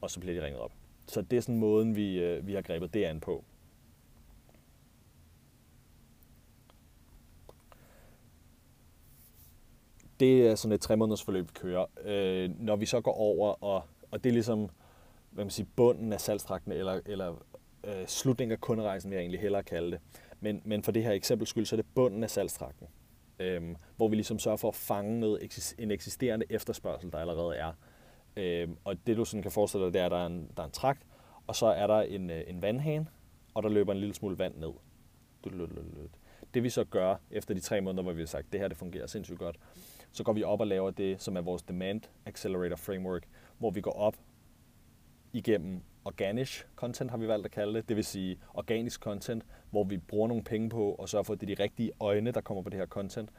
Og 0.00 0.10
så 0.10 0.20
bliver 0.20 0.40
de 0.40 0.46
ringet 0.46 0.60
op. 0.60 0.72
Så 1.06 1.22
det 1.22 1.36
er 1.36 1.40
sådan 1.40 1.58
måden, 1.58 1.96
vi, 1.96 2.18
øh, 2.18 2.46
vi 2.46 2.54
har 2.54 2.62
grebet 2.62 2.94
det 2.94 3.04
an 3.04 3.20
på. 3.20 3.44
Det 10.20 10.46
er 10.46 10.54
sådan 10.54 10.72
et 10.72 10.80
tre 10.80 10.96
måneders 10.96 11.22
forløb, 11.22 11.48
vi 11.48 11.52
kører. 11.54 11.86
Øh, 12.04 12.50
når 12.58 12.76
vi 12.76 12.86
så 12.86 13.00
går 13.00 13.12
over, 13.12 13.64
og, 13.64 13.82
og 14.10 14.24
det 14.24 14.30
er 14.30 14.34
ligesom 14.34 14.70
hvad 15.30 15.44
man 15.44 15.50
siger, 15.50 15.66
bunden 15.76 16.12
af 16.12 16.20
salgstrakten, 16.20 16.72
eller, 16.72 17.00
eller 17.06 17.44
øh, 17.84 18.06
slutningen 18.06 18.52
af 18.52 18.60
kunderejsen, 18.60 19.10
vil 19.10 19.16
jeg 19.16 19.22
egentlig 19.22 19.40
hellere 19.40 19.62
kalde 19.62 19.90
det. 19.90 20.00
Men, 20.40 20.62
men 20.64 20.82
for 20.82 20.92
det 20.92 21.02
her 21.02 21.12
eksempel 21.12 21.46
skyld, 21.46 21.66
så 21.66 21.74
er 21.74 21.80
det 21.82 21.86
bunden 21.94 22.22
af 22.22 22.30
salgstrakten, 22.30 22.86
øh, 23.38 23.62
hvor 23.96 24.08
vi 24.08 24.14
ligesom 24.16 24.38
sørger 24.38 24.56
for 24.56 24.68
at 24.68 24.74
fange 24.74 25.20
noget, 25.20 25.74
en 25.78 25.90
eksisterende 25.90 26.46
efterspørgsel, 26.50 27.12
der 27.12 27.18
allerede 27.18 27.56
er. 27.56 27.72
Øh, 28.36 28.68
og 28.84 28.96
det 29.06 29.16
du 29.16 29.24
sådan 29.24 29.42
kan 29.42 29.52
forestille 29.52 29.86
dig, 29.86 29.92
det 29.92 30.00
er, 30.00 30.06
at 30.06 30.10
der 30.10 30.18
er 30.18 30.26
en, 30.26 30.50
der 30.56 30.62
er 30.62 30.66
en 30.66 30.72
trakt, 30.72 31.02
og 31.46 31.56
så 31.56 31.66
er 31.66 31.86
der 31.86 32.00
en, 32.00 32.30
øh, 32.30 32.42
en 32.46 32.62
vandhane, 32.62 33.06
og 33.54 33.62
der 33.62 33.68
løber 33.68 33.92
en 33.92 33.98
lille 33.98 34.14
smule 34.14 34.38
vand 34.38 34.54
ned. 34.56 34.72
Det 36.54 36.62
vi 36.62 36.70
så 36.70 36.84
gør 36.84 37.16
efter 37.30 37.54
de 37.54 37.60
tre 37.60 37.80
måneder, 37.80 38.02
hvor 38.02 38.12
vi 38.12 38.20
har 38.20 38.26
sagt, 38.26 38.46
at 38.46 38.52
det 38.52 38.60
her 38.60 38.68
det 38.68 38.76
fungerer 38.76 39.06
sindssygt 39.06 39.38
godt, 39.38 39.56
så 40.12 40.24
går 40.24 40.32
vi 40.32 40.42
op 40.42 40.60
og 40.60 40.66
laver 40.66 40.90
det, 40.90 41.22
som 41.22 41.36
er 41.36 41.40
vores 41.40 41.62
Demand 41.62 42.00
Accelerator 42.26 42.76
Framework, 42.76 43.28
hvor 43.58 43.70
vi 43.70 43.80
går 43.80 43.92
op 43.92 44.16
igennem 45.32 45.82
organic 46.04 46.62
content, 46.76 47.10
har 47.10 47.18
vi 47.18 47.28
valgt 47.28 47.46
at 47.46 47.52
kalde 47.52 47.74
det, 47.74 47.88
det 47.88 47.96
vil 47.96 48.04
sige 48.04 48.38
organisk 48.54 49.00
content, 49.00 49.44
hvor 49.70 49.84
vi 49.84 49.98
bruger 49.98 50.28
nogle 50.28 50.44
penge 50.44 50.68
på 50.68 50.92
og 50.92 51.08
sørger 51.08 51.22
for, 51.22 51.32
at 51.32 51.40
det 51.40 51.50
er 51.50 51.56
de 51.56 51.62
rigtige 51.62 51.92
øjne, 52.00 52.30
der 52.30 52.40
kommer 52.40 52.62
på 52.62 52.70
det 52.70 52.78
her 52.78 52.86
content, 52.86 53.30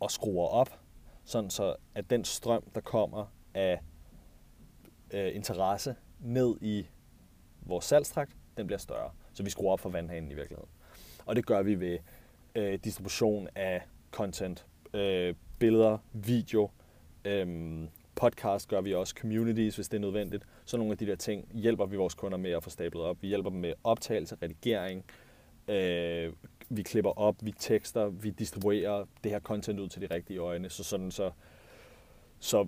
og 0.00 0.10
skruer 0.10 0.46
op, 0.46 0.80
sådan 1.24 1.50
så 1.50 1.76
at 1.94 2.10
den 2.10 2.24
strøm, 2.24 2.62
der 2.74 2.80
kommer 2.80 3.26
af 3.54 3.80
øh, 5.10 5.36
interesse 5.36 5.96
ned 6.20 6.56
i 6.60 6.86
vores 7.62 7.84
salgstrakt, 7.84 8.36
den 8.56 8.66
bliver 8.66 8.78
større. 8.78 9.10
Så 9.32 9.42
vi 9.42 9.50
skruer 9.50 9.72
op 9.72 9.80
for 9.80 9.90
vandhanen 9.90 10.30
i 10.30 10.34
virkeligheden. 10.34 10.70
Og 11.26 11.36
det 11.36 11.46
gør 11.46 11.62
vi 11.62 11.80
ved 11.80 11.98
øh, 12.54 12.78
distribution 12.84 13.48
af 13.54 13.82
content 14.10 14.66
øh, 14.94 15.34
billeder, 15.58 15.98
video, 16.12 16.70
øh, 17.24 17.46
podcast 18.14 18.68
gør 18.68 18.80
vi 18.80 18.94
også, 18.94 19.14
communities, 19.20 19.76
hvis 19.76 19.88
det 19.88 19.96
er 19.96 20.00
nødvendigt. 20.00 20.46
Så 20.64 20.76
nogle 20.76 20.92
af 20.92 20.98
de 20.98 21.06
der 21.06 21.16
ting 21.16 21.48
hjælper 21.54 21.86
vi 21.86 21.96
vores 21.96 22.14
kunder 22.14 22.38
med 22.38 22.50
at 22.50 22.62
få 22.62 22.70
stablet 22.70 23.04
op. 23.04 23.16
Vi 23.20 23.28
hjælper 23.28 23.50
dem 23.50 23.58
med 23.58 23.72
optagelse, 23.84 24.36
redigering, 24.42 25.04
øh, 25.68 26.32
vi 26.68 26.82
klipper 26.82 27.18
op, 27.18 27.36
vi 27.40 27.52
tekster, 27.58 28.08
vi 28.08 28.30
distribuerer 28.30 29.04
det 29.24 29.32
her 29.32 29.40
content 29.40 29.80
ud 29.80 29.88
til 29.88 30.02
de 30.02 30.14
rigtige 30.14 30.38
øjne. 30.38 30.70
Så 30.70 30.84
sådan 30.84 31.10
så, 31.10 31.30
så 32.38 32.66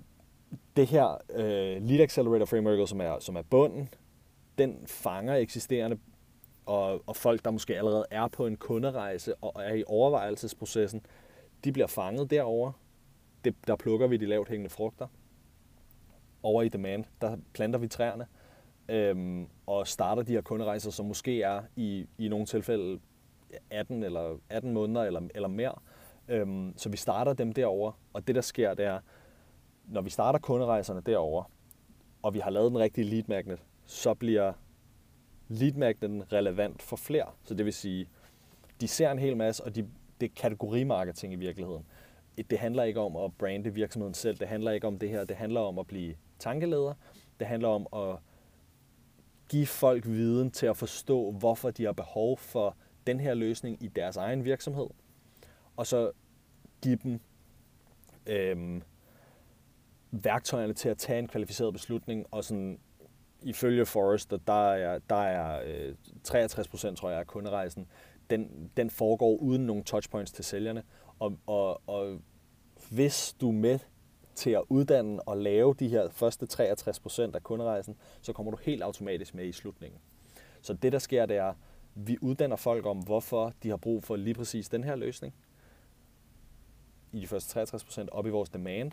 det 0.75 0.87
her 0.87 1.21
øh, 1.33 1.83
Lead 1.83 1.99
Accelerator 1.99 2.45
Framework, 2.45 2.89
som 2.89 3.01
er, 3.01 3.19
som 3.19 3.35
er 3.35 3.41
bunden, 3.41 3.89
den 4.57 4.87
fanger 4.87 5.35
eksisterende 5.35 5.97
og, 6.65 7.01
og 7.07 7.15
folk, 7.15 7.45
der 7.45 7.51
måske 7.51 7.77
allerede 7.77 8.05
er 8.11 8.27
på 8.27 8.47
en 8.47 8.55
kunderejse 8.55 9.35
og 9.35 9.63
er 9.63 9.73
i 9.73 9.83
overvejelsesprocessen, 9.87 11.05
de 11.63 11.71
bliver 11.71 11.87
fanget 11.87 12.29
derover. 12.29 12.71
Det, 13.43 13.55
der 13.67 13.75
plukker 13.75 14.07
vi 14.07 14.17
de 14.17 14.25
lavt 14.25 14.49
hængende 14.49 14.69
frugter. 14.69 15.07
Over 16.43 16.61
i 16.61 16.69
demand, 16.69 17.05
der 17.21 17.37
planter 17.53 17.79
vi 17.79 17.87
træerne 17.87 18.27
øhm, 18.89 19.47
og 19.65 19.87
starter 19.87 20.23
de 20.23 20.31
her 20.31 20.41
kunderejser, 20.41 20.91
som 20.91 21.05
måske 21.05 21.41
er 21.41 21.61
i, 21.75 22.07
i 22.17 22.27
nogle 22.27 22.45
tilfælde 22.45 22.99
18 23.69 24.03
eller 24.03 24.37
18 24.49 24.73
måneder 24.73 25.03
eller, 25.03 25.21
eller 25.35 25.47
mere. 25.47 25.75
Øhm, 26.27 26.73
så 26.77 26.89
vi 26.89 26.97
starter 26.97 27.33
dem 27.33 27.53
derover, 27.53 27.91
og 28.13 28.27
det 28.27 28.35
der 28.35 28.41
sker, 28.41 28.73
det 28.73 28.85
er, 28.85 28.99
når 29.85 30.01
vi 30.01 30.09
starter 30.09 30.39
kunderejserne 30.39 31.01
derover, 31.01 31.43
og 32.21 32.33
vi 32.33 32.39
har 32.39 32.49
lavet 32.49 32.71
den 32.71 32.79
rigtige 32.79 33.05
lead 33.05 33.23
magnet, 33.27 33.59
så 33.85 34.13
bliver 34.13 34.53
lead 35.47 35.73
magneten 35.73 36.31
relevant 36.31 36.81
for 36.81 36.95
flere. 36.95 37.27
Så 37.43 37.53
det 37.53 37.65
vil 37.65 37.73
sige, 37.73 38.09
de 38.81 38.87
ser 38.87 39.11
en 39.11 39.19
hel 39.19 39.37
masse, 39.37 39.63
og 39.63 39.75
de, 39.75 39.89
det 40.21 40.29
er 40.29 40.33
kategorimarketing 40.35 41.33
i 41.33 41.35
virkeligheden. 41.35 41.85
Det 42.49 42.59
handler 42.59 42.83
ikke 42.83 42.99
om 42.99 43.15
at 43.15 43.33
brande 43.37 43.73
virksomheden 43.73 44.13
selv, 44.13 44.37
det 44.37 44.47
handler 44.47 44.71
ikke 44.71 44.87
om 44.87 44.99
det 44.99 45.09
her, 45.09 45.25
det 45.25 45.35
handler 45.35 45.61
om 45.61 45.79
at 45.79 45.87
blive 45.87 46.15
tankeleder, 46.39 46.93
det 47.39 47.47
handler 47.47 47.69
om 47.69 47.87
at 47.93 48.17
give 49.49 49.67
folk 49.67 50.05
viden 50.05 50.51
til 50.51 50.65
at 50.65 50.77
forstå, 50.77 51.31
hvorfor 51.31 51.71
de 51.71 51.85
har 51.85 51.91
behov 51.91 52.37
for 52.37 52.77
den 53.07 53.19
her 53.19 53.33
løsning 53.33 53.83
i 53.83 53.87
deres 53.87 54.17
egen 54.17 54.45
virksomhed, 54.45 54.87
og 55.75 55.87
så 55.87 56.11
give 56.81 56.95
dem 57.03 57.19
øhm, 58.27 58.81
værktøjerne 60.11 60.73
til 60.73 60.89
at 60.89 60.97
tage 60.97 61.19
en 61.19 61.27
kvalificeret 61.27 61.73
beslutning, 61.73 62.25
og 62.31 62.43
sådan 62.43 62.79
ifølge 63.41 63.85
Forrester, 63.85 64.37
der 64.37 64.73
er, 64.73 64.99
der 65.09 65.15
er 65.15 65.61
øh, 65.65 65.95
63 66.23 66.67
procent, 66.67 66.97
tror 66.97 67.09
jeg, 67.09 67.19
af 67.19 67.27
kunderejsen, 67.27 67.87
den, 68.29 68.71
den 68.77 68.89
foregår 68.89 69.37
uden 69.37 69.65
nogen 69.65 69.83
touchpoints 69.83 70.31
til 70.31 70.45
sælgerne. 70.45 70.83
Og, 71.19 71.37
og, 71.45 71.81
og 71.89 72.19
hvis 72.89 73.35
du 73.41 73.47
er 73.47 73.53
med 73.53 73.79
til 74.35 74.49
at 74.49 74.63
uddanne 74.69 75.21
og 75.21 75.37
lave 75.37 75.75
de 75.79 75.87
her 75.87 76.09
første 76.09 76.47
63% 76.51 77.35
af 77.35 77.43
kunderejsen, 77.43 77.95
så 78.21 78.33
kommer 78.33 78.51
du 78.51 78.57
helt 78.61 78.83
automatisk 78.83 79.35
med 79.35 79.45
i 79.45 79.51
slutningen. 79.51 79.99
Så 80.61 80.73
det, 80.73 80.91
der 80.91 80.99
sker, 80.99 81.25
det 81.25 81.37
er, 81.37 81.53
vi 81.95 82.17
uddanner 82.21 82.55
folk 82.55 82.85
om, 82.85 82.97
hvorfor 82.97 83.53
de 83.63 83.69
har 83.69 83.77
brug 83.77 84.03
for 84.03 84.15
lige 84.15 84.33
præcis 84.33 84.69
den 84.69 84.83
her 84.83 84.95
løsning 84.95 85.33
i 87.11 87.19
de 87.19 87.27
første 87.27 87.61
63% 87.61 88.07
op 88.11 88.27
i 88.27 88.29
vores 88.29 88.49
demand. 88.49 88.91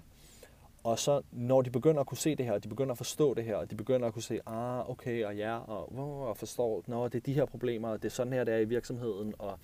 Og 0.82 0.98
så 0.98 1.22
når 1.32 1.62
de 1.62 1.70
begynder 1.70 2.00
at 2.00 2.06
kunne 2.06 2.18
se 2.18 2.36
det 2.36 2.46
her, 2.46 2.52
og 2.52 2.64
de 2.64 2.68
begynder 2.68 2.92
at 2.92 2.98
forstå 2.98 3.34
det 3.34 3.44
her, 3.44 3.56
og 3.56 3.70
de 3.70 3.76
begynder 3.76 4.06
at 4.06 4.12
kunne 4.12 4.22
se, 4.22 4.40
ah, 4.46 4.90
okay, 4.90 5.24
og 5.24 5.36
ja, 5.36 5.58
og, 5.58 5.98
og 6.28 6.36
forstår, 6.36 6.84
når 6.86 7.08
det 7.08 7.18
er 7.18 7.22
de 7.22 7.32
her 7.32 7.44
problemer, 7.44 7.88
og 7.88 8.02
det 8.02 8.08
er 8.08 8.12
sådan 8.12 8.32
her, 8.32 8.44
det 8.44 8.54
er 8.54 8.58
i 8.58 8.64
virksomheden, 8.64 9.34
og 9.38 9.58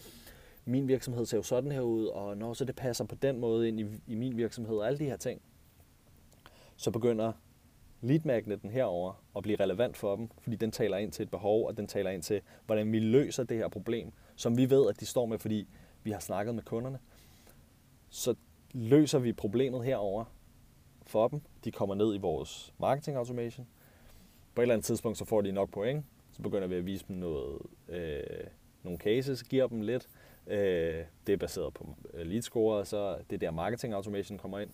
min 0.64 0.88
virksomhed 0.88 1.26
ser 1.26 1.36
jo 1.36 1.42
sådan 1.42 1.72
her 1.72 1.80
ud, 1.80 2.06
og 2.06 2.36
når 2.36 2.54
så 2.54 2.64
det 2.64 2.76
passer 2.76 3.04
på 3.04 3.14
den 3.14 3.38
måde 3.38 3.68
ind 3.68 3.80
i, 3.80 3.86
i 4.06 4.14
min 4.14 4.36
virksomhed, 4.36 4.76
og 4.76 4.86
alle 4.86 4.98
de 4.98 5.04
her 5.04 5.16
ting, 5.16 5.40
så 6.76 6.90
begynder 6.90 7.32
lead 8.00 8.20
magneten 8.24 8.70
herover 8.70 9.22
at 9.36 9.42
blive 9.42 9.56
relevant 9.60 9.96
for 9.96 10.16
dem, 10.16 10.28
fordi 10.38 10.56
den 10.56 10.70
taler 10.70 10.96
ind 10.96 11.12
til 11.12 11.22
et 11.22 11.30
behov, 11.30 11.66
og 11.66 11.76
den 11.76 11.86
taler 11.86 12.10
ind 12.10 12.22
til, 12.22 12.40
hvordan 12.66 12.92
vi 12.92 12.98
løser 12.98 13.44
det 13.44 13.56
her 13.56 13.68
problem, 13.68 14.12
som 14.36 14.56
vi 14.56 14.70
ved, 14.70 14.88
at 14.88 15.00
de 15.00 15.06
står 15.06 15.26
med, 15.26 15.38
fordi 15.38 15.68
vi 16.02 16.10
har 16.10 16.20
snakket 16.20 16.54
med 16.54 16.62
kunderne, 16.62 16.98
så 18.10 18.34
løser 18.72 19.18
vi 19.18 19.32
problemet 19.32 19.84
herover 19.84 20.24
for 21.06 21.28
dem. 21.28 21.40
De 21.64 21.72
kommer 21.72 21.94
ned 21.94 22.14
i 22.14 22.18
vores 22.18 22.74
marketing 22.78 23.16
automation. 23.16 23.66
På 24.54 24.60
et 24.60 24.64
eller 24.64 24.74
andet 24.74 24.84
tidspunkt, 24.84 25.18
så 25.18 25.24
får 25.24 25.40
de 25.40 25.52
nok 25.52 25.70
point. 25.70 26.04
Så 26.32 26.42
begynder 26.42 26.68
vi 26.68 26.74
at 26.74 26.86
vise 26.86 27.04
dem 27.08 27.16
noget, 27.16 27.58
øh, 27.88 28.22
nogle 28.82 28.98
cases, 28.98 29.42
giver 29.42 29.66
dem 29.66 29.80
lidt. 29.80 30.08
Øh, 30.46 31.04
det 31.26 31.32
er 31.32 31.36
baseret 31.36 31.74
på 31.74 31.96
øh, 32.14 32.26
lead 32.26 32.42
score, 32.42 32.84
så 32.84 33.18
det 33.30 33.32
er 33.32 33.38
der 33.38 33.50
marketing 33.50 33.94
automation 33.94 34.38
kommer 34.38 34.58
ind. 34.58 34.70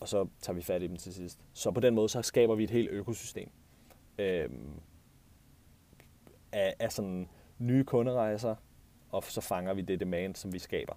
Og 0.00 0.08
så 0.08 0.26
tager 0.40 0.54
vi 0.54 0.62
fat 0.62 0.82
i 0.82 0.86
dem 0.86 0.96
til 0.96 1.14
sidst. 1.14 1.38
Så 1.52 1.70
på 1.70 1.80
den 1.80 1.94
måde, 1.94 2.08
så 2.08 2.22
skaber 2.22 2.54
vi 2.54 2.64
et 2.64 2.70
helt 2.70 2.90
økosystem 2.90 3.50
øh, 4.18 4.50
af, 6.52 6.74
af 6.78 6.92
sådan 6.92 7.28
nye 7.58 7.84
kunderejser, 7.84 8.54
og 9.10 9.24
så 9.24 9.40
fanger 9.40 9.74
vi 9.74 9.82
det 9.82 10.00
demand, 10.00 10.34
som 10.34 10.52
vi 10.52 10.58
skaber. 10.58 10.94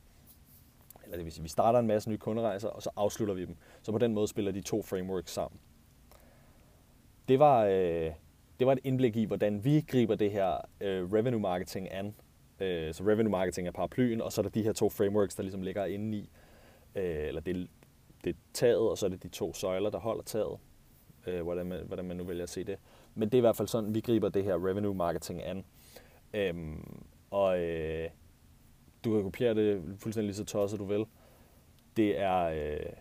Eller 1.11 1.17
det 1.17 1.25
vil 1.25 1.33
sige, 1.33 1.43
vi 1.43 1.49
starter 1.49 1.79
en 1.79 1.87
masse 1.87 2.09
nye 2.09 2.17
kunderejser, 2.17 2.69
og 2.69 2.83
så 2.83 2.89
afslutter 2.95 3.33
vi 3.33 3.45
dem. 3.45 3.55
Så 3.81 3.91
på 3.91 3.97
den 3.97 4.13
måde 4.13 4.27
spiller 4.27 4.51
de 4.51 4.61
to 4.61 4.81
frameworks 4.81 5.31
sammen. 5.31 5.59
Det 7.27 7.39
var, 7.39 7.65
øh, 7.65 8.11
det 8.59 8.67
var 8.67 8.71
et 8.71 8.79
indblik 8.83 9.15
i, 9.15 9.25
hvordan 9.25 9.63
vi 9.63 9.85
griber 9.87 10.15
det 10.15 10.31
her 10.31 10.57
øh, 10.81 11.13
revenue 11.13 11.39
marketing 11.39 11.91
an. 11.91 12.15
Øh, 12.59 12.93
så 12.93 13.03
revenue 13.03 13.31
marketing 13.31 13.67
er 13.67 13.71
paraplyen, 13.71 14.21
og 14.21 14.31
så 14.31 14.41
er 14.41 14.43
der 14.43 14.49
de 14.49 14.63
her 14.63 14.73
to 14.73 14.89
frameworks, 14.89 15.35
der 15.35 15.43
ligesom 15.43 15.61
ligger 15.61 15.85
inde 15.85 16.17
i. 16.17 16.29
Øh, 16.95 17.27
eller 17.27 17.41
det, 17.41 17.67
det 18.23 18.29
er 18.29 18.39
taget, 18.53 18.89
og 18.89 18.97
så 18.97 19.05
er 19.05 19.09
det 19.09 19.23
de 19.23 19.27
to 19.27 19.53
søjler, 19.53 19.89
der 19.89 19.99
holder 19.99 20.23
taget. 20.23 20.59
Øh, 21.27 21.41
hvordan, 21.41 21.65
man, 21.65 21.79
hvordan 21.85 22.05
man 22.05 22.17
nu 22.17 22.23
vælger 22.23 22.43
at 22.43 22.49
se 22.49 22.63
det. 22.63 22.77
Men 23.15 23.29
det 23.29 23.33
er 23.33 23.39
i 23.39 23.41
hvert 23.41 23.55
fald 23.55 23.67
sådan, 23.67 23.93
vi 23.95 23.99
griber 23.99 24.29
det 24.29 24.43
her 24.43 24.67
revenue 24.67 24.95
marketing 24.95 25.43
an. 25.43 25.65
Øhm, 26.33 27.03
og 27.31 27.59
øh, 27.59 28.09
du 29.05 29.13
kan 29.13 29.23
kopiere 29.23 29.53
det 29.53 29.83
fuldstændig 29.99 30.27
lige 30.27 30.35
så 30.35 30.45
tosset 30.45 30.79
du 30.79 30.85
vil. 30.85 31.05
Det 31.97 32.19
er... 32.19 32.43
Øh, 32.43 32.93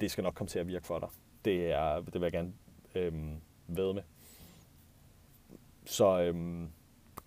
det 0.00 0.10
skal 0.10 0.24
nok 0.24 0.34
komme 0.34 0.48
til 0.48 0.58
at 0.58 0.68
virke 0.68 0.86
for 0.86 0.98
dig. 0.98 1.08
Det, 1.44 1.72
er, 1.72 2.00
det 2.00 2.14
vil 2.14 2.22
jeg 2.22 2.32
gerne 2.32 2.52
øh, 2.94 3.12
ved 3.66 3.92
med. 3.94 4.02
Så 5.84 6.20
øh, 6.20 6.62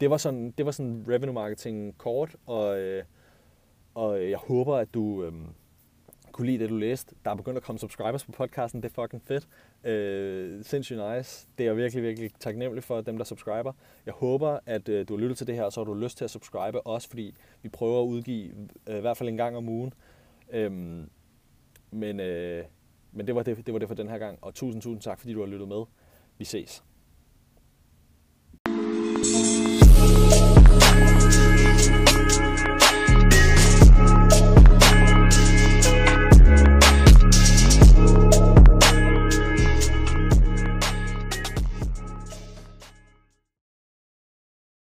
det 0.02 0.10
var 0.10 0.18
sådan, 0.18 0.52
det 0.52 0.66
var 0.66 0.72
sådan 0.72 1.06
revenue 1.08 1.34
marketing 1.34 1.98
kort, 1.98 2.36
og, 2.46 2.80
øh, 2.80 3.04
og 3.94 4.30
jeg 4.30 4.38
håber, 4.38 4.76
at 4.76 4.94
du, 4.94 5.24
øh, 5.24 5.34
kunne 6.40 6.48
lide 6.48 6.64
det, 6.64 6.70
du 6.70 6.78
læste. 6.78 7.16
Der 7.26 7.32
er 7.32 7.36
begyndt 7.36 7.58
at 7.58 7.64
komme 7.64 7.80
subscribers 7.80 8.26
på 8.26 8.32
podcasten. 8.32 8.84
Det 8.84 8.90
er 8.90 9.02
fucking 9.02 9.22
fedt. 9.26 9.48
Øh, 9.84 10.64
sindssygt 10.64 11.00
nice. 11.00 11.48
Det 11.58 11.64
er 11.64 11.70
jeg 11.70 11.78
virkelig, 11.78 12.04
virkelig 12.04 12.32
taknemmelig 12.40 12.84
for 12.84 13.02
dem, 13.02 13.18
der 13.18 13.24
subscriber. 13.24 13.74
Jeg 14.06 14.14
håber, 14.14 14.60
at 14.66 14.90
øh, 14.90 15.08
du 15.08 15.14
har 15.16 15.22
lyttet 15.22 15.38
til 15.38 15.48
det 15.48 15.56
her, 15.56 15.64
og 15.64 15.74
så 15.74 15.80
har 15.80 15.86
du 15.86 15.94
lyst 15.94 16.18
til 16.18 16.24
at 16.24 16.30
subscribe 16.30 16.88
også, 16.88 17.10
fordi 17.10 17.36
vi 17.62 17.70
prøver 17.70 18.02
at 18.02 18.06
udgive 18.06 18.54
øh, 18.90 18.98
i 18.98 19.02
hvert 19.02 19.18
fald 19.18 19.30
en 19.30 19.38
gang 19.38 19.58
om 19.58 19.70
ugen. 19.70 19.94
Øhm, 20.52 21.10
men 21.92 22.20
øh, 22.20 22.64
men 23.12 23.28
det, 23.28 23.36
var 23.36 23.44
det, 23.44 23.66
det 23.66 23.74
var 23.74 23.80
det 23.80 23.88
for 23.88 23.96
den 23.96 24.10
her 24.10 24.18
gang, 24.18 24.40
og 24.42 24.54
tusind, 24.54 24.82
tusind 24.82 25.02
tak, 25.02 25.20
fordi 25.20 25.34
du 25.34 25.40
har 25.40 25.48
lyttet 25.48 25.68
med. 25.68 25.84
Vi 26.38 26.46
ses. 26.46 26.84